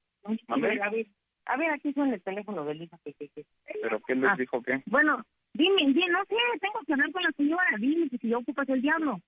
¿Mande? 0.48 0.80
A 0.82 0.88
ver, 0.90 1.06
a 1.44 1.56
ver, 1.56 1.70
aquí 1.70 1.92
suena 1.92 2.14
el 2.14 2.22
teléfono 2.22 2.64
del 2.64 2.82
hijo 2.82 2.98
que, 3.04 3.12
que, 3.12 3.28
que- 3.28 3.44
¿Pero 3.82 4.00
qué 4.00 4.14
les 4.16 4.30
Ah. 4.30 4.34
dijo 4.38 4.60
qué? 4.62 4.82
Bueno, 4.86 5.22
dime, 5.56 5.92
dime, 5.92 6.08
no 6.08 6.24
sé, 6.24 6.36
tengo 6.60 6.80
que 6.86 6.92
hablar 6.92 7.12
con 7.12 7.22
la 7.22 7.32
señora. 7.32 7.70
Dime 7.78 8.08
que 8.08 8.18
si 8.18 8.28
yo 8.28 8.38
ocupas 8.38 8.68
el 8.68 8.82
diablo. 8.82 9.20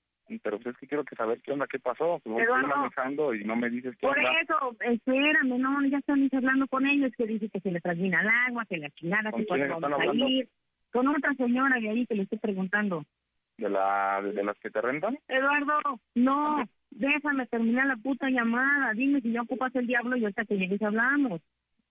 pero 0.42 0.58
pues 0.58 0.74
es 0.74 0.80
que 0.80 0.86
quiero 0.86 1.04
que 1.04 1.16
saber 1.16 1.40
qué 1.42 1.52
onda, 1.52 1.66
qué 1.66 1.78
pasó. 1.78 2.20
Pues 2.22 2.46
voy 2.46 2.62
manejando 2.66 3.34
y 3.34 3.44
no 3.44 3.56
me 3.56 3.70
dices 3.70 3.94
qué 3.98 4.06
Por 4.06 4.18
onda. 4.18 4.32
eso, 4.40 4.76
espérame, 4.80 5.58
no, 5.58 5.84
ya 5.86 5.98
están 5.98 6.28
hablando 6.32 6.66
con 6.68 6.86
ellos, 6.86 7.12
que 7.16 7.26
dice 7.26 7.48
que 7.48 7.60
se 7.60 7.70
le 7.70 7.80
termina 7.80 8.20
el 8.20 8.28
agua, 8.48 8.64
que 8.66 8.78
la 8.78 8.90
chingada, 8.90 9.32
que 9.32 9.46
cuando 9.46 9.80
vamos 9.80 10.00
a 10.00 10.28
ir. 10.28 10.48
Con 10.90 11.06
otra 11.06 11.34
señora 11.34 11.78
de 11.78 11.90
ahí 11.90 12.06
que 12.06 12.14
le 12.14 12.22
estoy 12.22 12.38
preguntando. 12.38 13.04
¿De, 13.58 13.68
la, 13.68 14.22
de, 14.22 14.42
las 14.42 14.56
que 14.58 14.70
te 14.70 14.80
rentan? 14.80 15.18
Eduardo, 15.28 16.00
no, 16.14 16.64
déjame 16.90 17.46
terminar 17.46 17.86
la 17.86 17.96
puta 17.96 18.30
llamada. 18.30 18.94
Dime 18.94 19.20
si 19.20 19.32
ya 19.32 19.42
ocupas 19.42 19.74
el 19.74 19.86
diablo 19.86 20.16
y 20.16 20.24
hasta 20.24 20.44
que 20.44 20.56
llegues 20.56 20.80
hablamos 20.80 21.42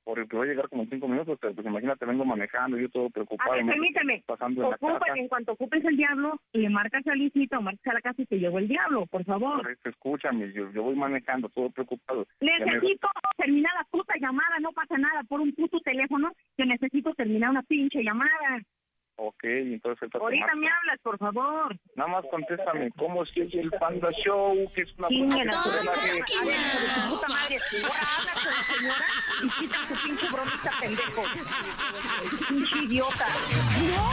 porque 0.08 0.38
voy 0.38 0.48
a 0.48 0.52
llegar 0.52 0.70
como 0.70 0.84
en 0.84 0.90
cinco 0.90 1.08
minutos, 1.10 1.38
pero 1.42 1.54
pues 1.54 1.68
imagínate, 1.68 2.06
vengo 2.06 2.24
manejando, 2.24 2.78
yo 2.78 2.88
todo 2.90 3.10
preocupado. 3.10 3.52
A 3.52 3.56
ver, 3.56 3.66
permíteme, 3.66 4.24
pasando 4.26 4.64
en, 4.64 4.70
la 4.70 4.78
casa. 4.78 5.14
en 5.16 5.28
cuanto 5.28 5.52
ocupes 5.52 5.84
el 5.84 5.98
diablo, 5.98 6.40
le 6.54 6.70
marcas 6.70 7.06
a 7.08 7.14
Licita 7.14 7.60
o 7.60 7.62
marcas 7.62 7.88
a 7.88 7.94
la 7.94 8.02
casa 8.02 8.22
y 8.22 8.26
te 8.26 8.40
llevo 8.40 8.58
el 8.58 8.70
diablo, 8.70 9.06
por 9.08 9.26
favor. 9.26 9.62
Por 9.62 9.78
escúchame, 9.84 10.54
yo, 10.54 10.72
yo 10.72 10.84
voy 10.84 10.96
manejando, 10.96 11.50
todo 11.50 11.70
preocupado. 11.72 12.26
Necesito 12.40 13.10
terminar 13.36 13.74
la 13.78 13.84
puta 13.92 14.14
llamada, 14.18 14.60
no 14.62 14.72
pasa 14.72 14.98
nada, 14.98 15.24
por 15.24 15.42
un 15.42 15.54
puto 15.54 15.78
teléfono 15.82 16.32
que 16.56 16.66
necesito 16.66 17.14
terminar 17.14 17.50
una 17.50 17.64
pinche 17.64 18.02
llamada. 18.02 18.62
Ok, 19.20 19.44
entonces... 19.44 20.10
Ahorita 20.14 20.56
me 20.56 20.70
hablas, 20.70 21.00
por 21.02 21.18
favor. 21.18 21.76
Nada 21.96 22.10
más 22.10 22.26
contéstame, 22.30 22.92
¿cómo 22.98 23.24
es 23.24 23.30
el 23.36 23.72
Panda 23.72 24.10
Show? 24.24 24.56
Que 24.76 24.82
es 24.84 24.90
una 24.98 25.08
puta 25.08 25.36
que... 25.36 25.50
A 25.50 25.64
ver, 26.04 26.24
hijo 26.28 26.46
de 26.46 26.88
tu 26.94 27.10
puta 27.10 27.28
madre, 27.28 27.58
ahora 27.84 28.06
habla 28.16 28.34
con 28.44 28.52
la 28.54 28.62
señora 28.76 29.08
y 29.44 29.50
quita 29.50 29.76
su 29.76 29.94
pinche 30.08 30.28
bromita, 30.32 30.72
pendejo. 30.80 31.24
Pinche 32.48 32.78
idiota. 32.86 33.26
¡No, 33.90 34.06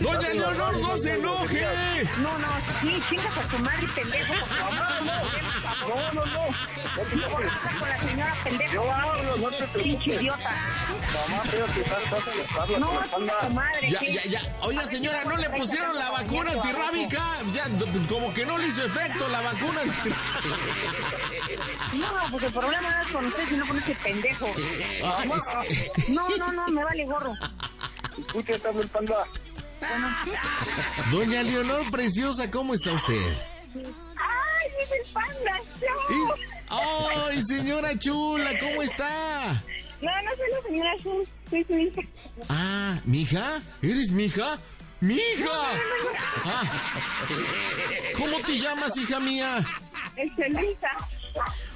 Doña 0.00 0.28
Leonor, 0.34 0.78
no 0.78 0.96
se 0.96 1.14
enoje. 1.14 1.66
No, 2.18 2.38
no, 2.38 2.48
sí, 2.80 3.02
chingas 3.08 3.36
a 3.38 3.42
tu 3.48 3.58
madre, 3.58 3.86
pendejo, 3.94 4.34
por 4.34 4.48
favor. 4.48 4.82
No, 5.82 6.12
no, 6.12 6.26
no. 6.26 6.46
No, 6.92 7.36
habla 7.36 7.78
con 7.78 7.88
la 7.88 7.98
señora, 7.98 8.34
pendejo. 8.44 8.74
Yo 8.74 8.92
hablo, 8.92 9.36
no 9.38 9.50
te 9.50 9.66
preocupes. 9.68 10.06
Idiota. 10.06 10.50
Mamá, 11.28 11.42
creo 11.50 11.66
que 11.66 11.80
estás 11.80 12.78
no, 12.78 13.02
tu 13.10 13.54
madre. 13.54 13.90
Ya, 13.90 14.00
ya, 14.00 14.22
ya. 14.24 14.40
Oiga, 14.62 14.86
señora, 14.86 15.24
¿no 15.24 15.36
le 15.36 15.50
pusieron 15.50 15.96
la 15.96 16.10
vacuna 16.10 16.52
antirrábica? 16.52 17.22
Ya, 17.52 17.64
como 18.08 18.32
que 18.34 18.46
no 18.46 18.58
le 18.58 18.68
hizo 18.68 18.84
efecto 18.84 19.28
la 19.28 19.40
vacuna 19.40 19.80
antirrábica. 19.80 20.16
No, 21.94 22.30
pues 22.30 22.44
el 22.44 22.52
problema 22.52 22.90
no 22.90 23.02
es 23.02 23.08
con 23.12 23.26
usted, 23.26 23.48
sino 23.48 23.66
con 23.66 23.78
ese 23.78 23.94
pendejo. 23.96 24.48
No, 26.08 26.28
no, 26.36 26.52
no, 26.52 26.68
me 26.68 26.84
vale 26.84 27.04
gorro. 27.06 27.34
Escucha, 28.18 28.52
está 28.54 28.70
el 28.70 28.88
panda. 28.88 29.26
Doña 31.10 31.42
Leonor 31.42 31.90
Preciosa, 31.90 32.50
¿cómo 32.50 32.74
está 32.74 32.92
usted? 32.92 33.20
¡Ay, 33.74 34.70
es 34.82 35.06
el 35.06 35.12
panda! 35.12 35.60
¡Ay, 36.68 37.42
señora 37.42 37.98
chula, 37.98 38.58
¿cómo 38.58 38.82
está? 38.82 39.62
No, 40.00 40.10
no 40.22 40.30
soy 40.36 40.50
la 40.50 40.68
señora 40.68 40.96
Schultz, 40.98 41.30
soy 41.48 41.64
su 41.64 41.78
hija. 41.78 42.02
Ah, 42.48 43.00
¿mi 43.04 43.22
hija? 43.22 43.60
¿Eres 43.82 44.10
mi 44.10 44.24
hija? 44.24 44.58
¡Mi 45.00 45.14
hija! 45.14 45.80
Ah. 46.44 46.62
¿Cómo 48.16 48.38
te 48.40 48.58
llamas, 48.58 48.96
hija 48.96 49.20
mía? 49.20 49.64
Estelita. 50.16 50.90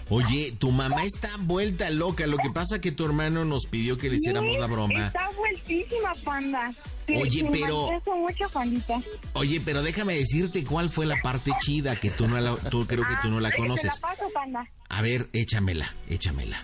Oye, 0.09 0.55
tu 0.59 0.71
mamá 0.71 1.05
está 1.05 1.29
vuelta 1.41 1.91
loca. 1.91 2.27
Lo 2.27 2.37
que 2.37 2.51
pasa 2.51 2.81
que 2.81 2.93
tu 2.93 3.05
hermano 3.05 3.45
nos 3.45 3.67
pidió 3.67 3.97
que 3.97 4.09
le 4.09 4.17
hiciéramos 4.17 4.59
la 4.59 4.67
broma. 4.67 5.07
Está 5.07 5.31
vueltísima, 5.37 6.13
panda. 6.25 6.73
Oye, 7.09 7.49
pero. 7.51 7.89
Mucho, 8.17 8.49
pandita. 8.51 8.99
Oye, 9.35 9.61
pero 9.65 9.83
déjame 9.83 10.15
decirte 10.15 10.65
cuál 10.65 10.91
fue 10.91 11.07
la 11.07 11.21
parte 11.23 11.53
chida 11.61 11.97
que 11.97 12.11
tú 12.11 12.27
no 12.27 12.41
la, 12.41 12.57
tú 12.57 12.87
creo 12.87 13.05
que 13.07 13.15
tú 13.23 13.29
no 13.29 13.41
la 13.41 13.53
conoces. 13.53 13.95
Te 13.95 14.01
la 14.01 14.09
paso, 14.09 14.31
panda. 14.33 14.69
A 14.89 15.03
ver, 15.03 15.29
échamela, 15.33 15.87
échamela. 16.09 16.59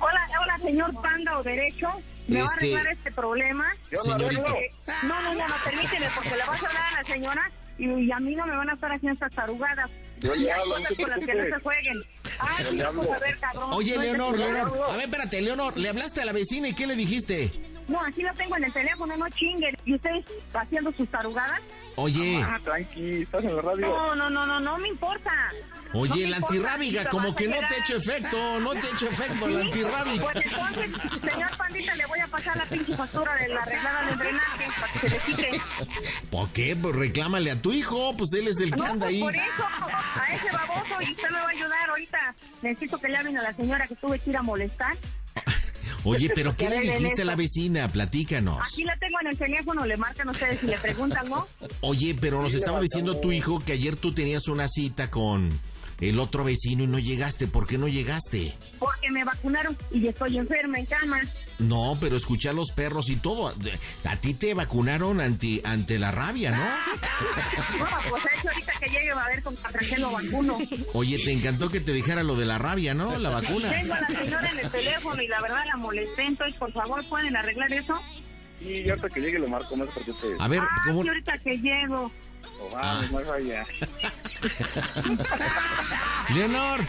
Hola, 0.00 0.28
hola, 0.42 0.58
señor 0.58 0.92
Panda 1.00 1.38
o 1.38 1.42
Derecho. 1.42 1.88
¿Me 2.26 2.40
va 2.40 2.42
a 2.42 2.46
este, 2.46 2.74
arreglar 2.74 2.92
este 2.92 3.10
problema? 3.12 3.64
Señorito. 4.02 4.42
No, 5.02 5.22
no, 5.22 5.34
no, 5.34 5.48
no, 5.48 5.54
permíteme, 5.64 6.06
porque 6.14 6.30
le 6.30 6.44
vas 6.44 6.62
a 6.62 6.66
hablar 6.66 6.94
a 6.94 7.02
la 7.02 7.04
señora 7.04 7.52
y, 7.78 8.12
a 8.12 8.20
mí 8.20 8.34
no 8.34 8.46
me 8.46 8.56
van 8.56 8.70
a 8.70 8.74
estar 8.74 8.92
haciendo 8.92 9.14
estas 9.14 9.32
tarugadas. 9.32 9.90
Yo 10.20 10.34
le 10.34 10.52
hablo, 10.52 10.76
cosas 10.76 10.96
con 10.96 11.10
las 11.10 11.18
que 11.26 11.34
no 11.34 11.44
se 11.44 11.62
jueguen. 11.62 12.02
Ah, 12.38 12.56
sí, 12.70 12.78
vamos 12.78 13.08
a 13.08 13.18
ver, 13.18 13.36
cabrón. 13.38 13.70
Oye, 13.72 13.98
Leonor, 13.98 14.38
Leonor. 14.38 14.72
A 14.90 14.96
ver, 14.96 15.04
espérate, 15.06 15.42
Leonor, 15.42 15.76
¿le 15.76 15.88
hablaste 15.88 16.22
a 16.22 16.24
la 16.24 16.32
vecina 16.32 16.68
y 16.68 16.74
qué 16.74 16.86
le 16.86 16.96
dijiste? 16.96 17.52
No, 17.88 18.00
aquí 18.00 18.22
lo 18.22 18.32
tengo 18.34 18.56
en 18.56 18.64
el 18.64 18.72
teléfono, 18.72 19.16
no 19.16 19.28
chinguen. 19.30 19.76
¿Y 19.84 19.94
ustedes 19.94 20.24
haciendo 20.54 20.92
sus 20.92 21.08
tarugadas? 21.08 21.60
Oye. 21.96 22.42
Ah, 22.42 22.58
tranqui, 22.64 23.22
estás 23.22 23.44
en 23.44 23.56
la 23.56 23.62
radio. 23.62 23.86
No, 23.86 24.14
no, 24.14 24.30
no, 24.30 24.46
no, 24.46 24.60
no 24.60 24.78
me 24.78 24.88
importa. 24.88 25.30
Oye, 25.92 26.26
la 26.26 26.38
antirrábica, 26.38 27.08
como 27.08 27.36
que 27.36 27.46
no 27.46 27.56
te 27.58 27.66
ha 27.66 27.78
hecho 27.78 27.96
efecto, 27.96 28.58
no 28.58 28.72
te 28.72 28.78
ha 28.78 28.90
hecho 28.90 29.08
efecto 29.08 29.48
la 29.48 29.60
antirrábica. 29.60 30.24
Pues 30.24 30.46
entonces, 30.46 30.90
señor 31.22 31.56
Pandita, 31.56 31.94
le 31.94 32.06
voy 32.06 32.18
a 32.18 32.26
pasar 32.26 32.56
la 32.56 32.64
pinche 32.64 32.96
factura 32.96 33.36
de 33.36 33.48
la 33.48 33.62
arreglada 33.62 34.06
del 34.06 34.18
drenaje 34.18 34.66
para 34.80 34.92
que 34.92 34.98
se 34.98 35.08
le 35.10 35.18
quite. 35.18 35.60
¿Por 36.30 36.50
qué? 36.50 36.74
Pues 36.74 36.96
reclámale 36.96 37.50
a 37.52 37.62
tu 37.62 37.72
hijo, 37.72 38.16
pues 38.16 38.32
él 38.32 38.48
es 38.48 38.60
el 38.60 38.74
que 38.74 38.82
anda 38.82 39.06
pues 39.06 39.10
ahí. 39.10 39.20
por 39.20 39.36
eso, 39.36 39.64
a 39.64 40.34
ese 40.34 40.50
baboso, 40.50 41.02
y 41.02 41.12
usted 41.12 41.30
me 41.30 41.38
va 41.38 41.46
a 41.46 41.50
ayudar 41.50 41.90
ahorita. 41.90 42.34
Necesito 42.62 42.98
que 42.98 43.08
le 43.08 43.16
hablen 43.16 43.38
a 43.38 43.42
la 43.42 43.52
señora 43.52 43.86
que 43.86 43.94
tuve 43.94 44.18
que 44.18 44.30
ir 44.30 44.36
a 44.36 44.42
molestar. 44.42 44.96
Oye, 46.04 46.30
pero 46.34 46.56
¿qué 46.56 46.68
le 46.68 46.80
dijiste 46.80 47.22
a 47.22 47.24
la 47.24 47.36
vecina? 47.36 47.88
Platícanos. 47.88 48.58
Aquí 48.60 48.84
la 48.84 48.96
tengo 48.98 49.18
en 49.22 49.28
el 49.28 49.38
teléfono, 49.38 49.86
le 49.86 49.96
marcan 49.96 50.28
ustedes 50.28 50.62
y 50.62 50.66
le 50.66 50.76
preguntan, 50.76 51.28
¿no? 51.28 51.46
Oye, 51.80 52.14
pero 52.20 52.42
nos 52.42 52.54
estaba 52.54 52.80
diciendo 52.80 53.18
tu 53.18 53.32
hijo 53.32 53.62
que 53.64 53.72
ayer 53.72 53.96
tú 53.96 54.12
tenías 54.12 54.48
una 54.48 54.68
cita 54.68 55.10
con 55.10 55.48
el 56.00 56.18
otro 56.18 56.44
vecino 56.44 56.84
y 56.84 56.86
no 56.86 56.98
llegaste. 56.98 57.46
¿Por 57.46 57.66
qué 57.66 57.78
no 57.78 57.88
llegaste? 57.88 58.54
Porque 58.78 59.10
me 59.10 59.24
vacunaron 59.24 59.76
y 59.90 60.06
estoy 60.06 60.38
enferma 60.38 60.78
en 60.78 60.86
cama. 60.86 61.20
No, 61.58 61.96
pero 62.00 62.16
escuché 62.16 62.48
a 62.48 62.52
los 62.52 62.72
perros 62.72 63.08
y 63.08 63.16
todo. 63.16 63.54
A 64.04 64.16
ti 64.16 64.34
te 64.34 64.54
vacunaron 64.54 65.20
ante, 65.20 65.60
ante 65.64 65.98
la 65.98 66.10
rabia, 66.10 66.50
¿no? 66.50 66.64
no, 67.78 67.86
pues 68.10 68.24
eso 68.38 68.48
ahorita 68.48 68.72
que 68.80 68.90
llegue 68.90 69.12
va 69.12 69.24
a 69.24 69.28
ver 69.28 69.42
con 69.42 69.56
qué 69.56 69.98
lo 69.98 70.10
vacuno. 70.10 70.58
Oye, 70.92 71.18
te 71.24 71.32
encantó 71.32 71.70
que 71.70 71.80
te 71.80 71.92
dijera 71.92 72.22
lo 72.22 72.34
de 72.36 72.46
la 72.46 72.58
rabia, 72.58 72.94
¿no? 72.94 73.18
La 73.18 73.30
vacuna. 73.30 73.70
Tengo 73.70 73.94
a 73.94 74.00
la 74.00 74.08
señora 74.08 74.50
en 74.50 74.58
el 74.58 74.70
teléfono 74.70 75.22
y 75.22 75.28
la 75.28 75.40
verdad 75.40 75.64
la 75.66 75.76
molesté, 75.76 76.22
entonces 76.22 76.58
por 76.58 76.72
favor 76.72 77.08
pueden 77.08 77.36
arreglar 77.36 77.72
eso. 77.72 78.00
Y 78.60 78.88
ahorita 78.88 79.10
que 79.10 79.20
llegue 79.20 79.38
lo 79.38 79.48
marco, 79.48 79.76
no 79.76 79.86
sé 79.86 79.92
por 79.92 80.04
qué 80.04 80.12
te... 80.12 80.42
A 80.42 80.48
ver, 80.48 80.60
ah, 80.62 80.82
¿cómo? 80.86 81.02
Sí, 81.02 81.08
ahorita 81.08 81.38
que 81.38 81.58
llego. 81.58 82.10
Ah. 82.76 83.00
Leonor, 86.34 86.80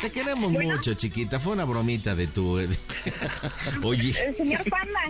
te 0.00 0.10
queremos 0.10 0.50
mucho, 0.50 0.94
chiquita. 0.94 1.40
Fue 1.40 1.52
una 1.52 1.64
bromita 1.64 2.14
de 2.14 2.26
tu. 2.26 2.58
Oye. 3.82 4.14
El 4.26 4.36
señor 4.36 4.68
Panda. 4.68 5.00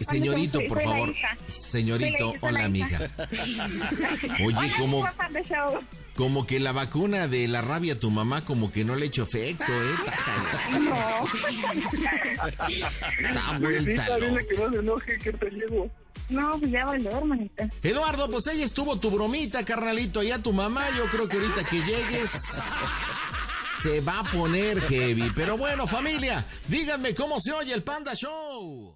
Señorito, 0.00 0.60
por 0.68 0.82
favor. 0.82 1.14
Señorito, 1.46 2.34
hola, 2.40 2.64
amiga. 2.64 3.10
Oye, 4.44 4.72
como. 4.78 5.08
Como 6.14 6.46
que 6.46 6.58
la 6.58 6.72
vacuna 6.72 7.28
de 7.28 7.46
la 7.46 7.62
rabia 7.62 7.94
a 7.94 7.98
tu 7.98 8.10
mamá, 8.10 8.44
como 8.44 8.72
que 8.72 8.84
no 8.84 8.96
le 8.96 9.04
ha 9.04 9.08
hecho 9.08 9.22
efecto, 9.22 9.72
¿eh? 9.72 9.94
No. 10.80 11.24
Está 12.68 13.58
vuelta. 13.58 14.16
Dile 14.16 14.46
que 14.46 14.56
no 14.56 14.72
se 14.72 14.78
enoje, 14.78 15.18
que 15.18 15.32
te 15.32 15.50
llevo. 15.50 15.90
No, 16.28 16.58
pues 16.58 16.70
ya 16.70 16.84
valió, 16.84 17.10
hermanita. 17.16 17.70
Eduardo, 17.82 18.28
pues 18.28 18.46
ella 18.48 18.64
estuvo 18.64 18.98
tu 18.98 19.10
bromita, 19.10 19.64
carnalito, 19.64 20.20
allá 20.20 20.42
tu 20.42 20.52
mamá. 20.52 20.84
Yo 20.96 21.06
creo 21.06 21.28
que 21.28 21.36
ahorita 21.38 21.64
que 21.64 21.80
llegues 21.82 22.60
se 23.80 24.00
va 24.00 24.20
a 24.20 24.24
poner 24.24 24.80
heavy. 24.82 25.30
Pero 25.34 25.56
bueno, 25.56 25.86
familia, 25.86 26.44
díganme 26.66 27.14
cómo 27.14 27.40
se 27.40 27.52
oye 27.52 27.72
el 27.72 27.82
Panda 27.82 28.14
Show. 28.14 28.94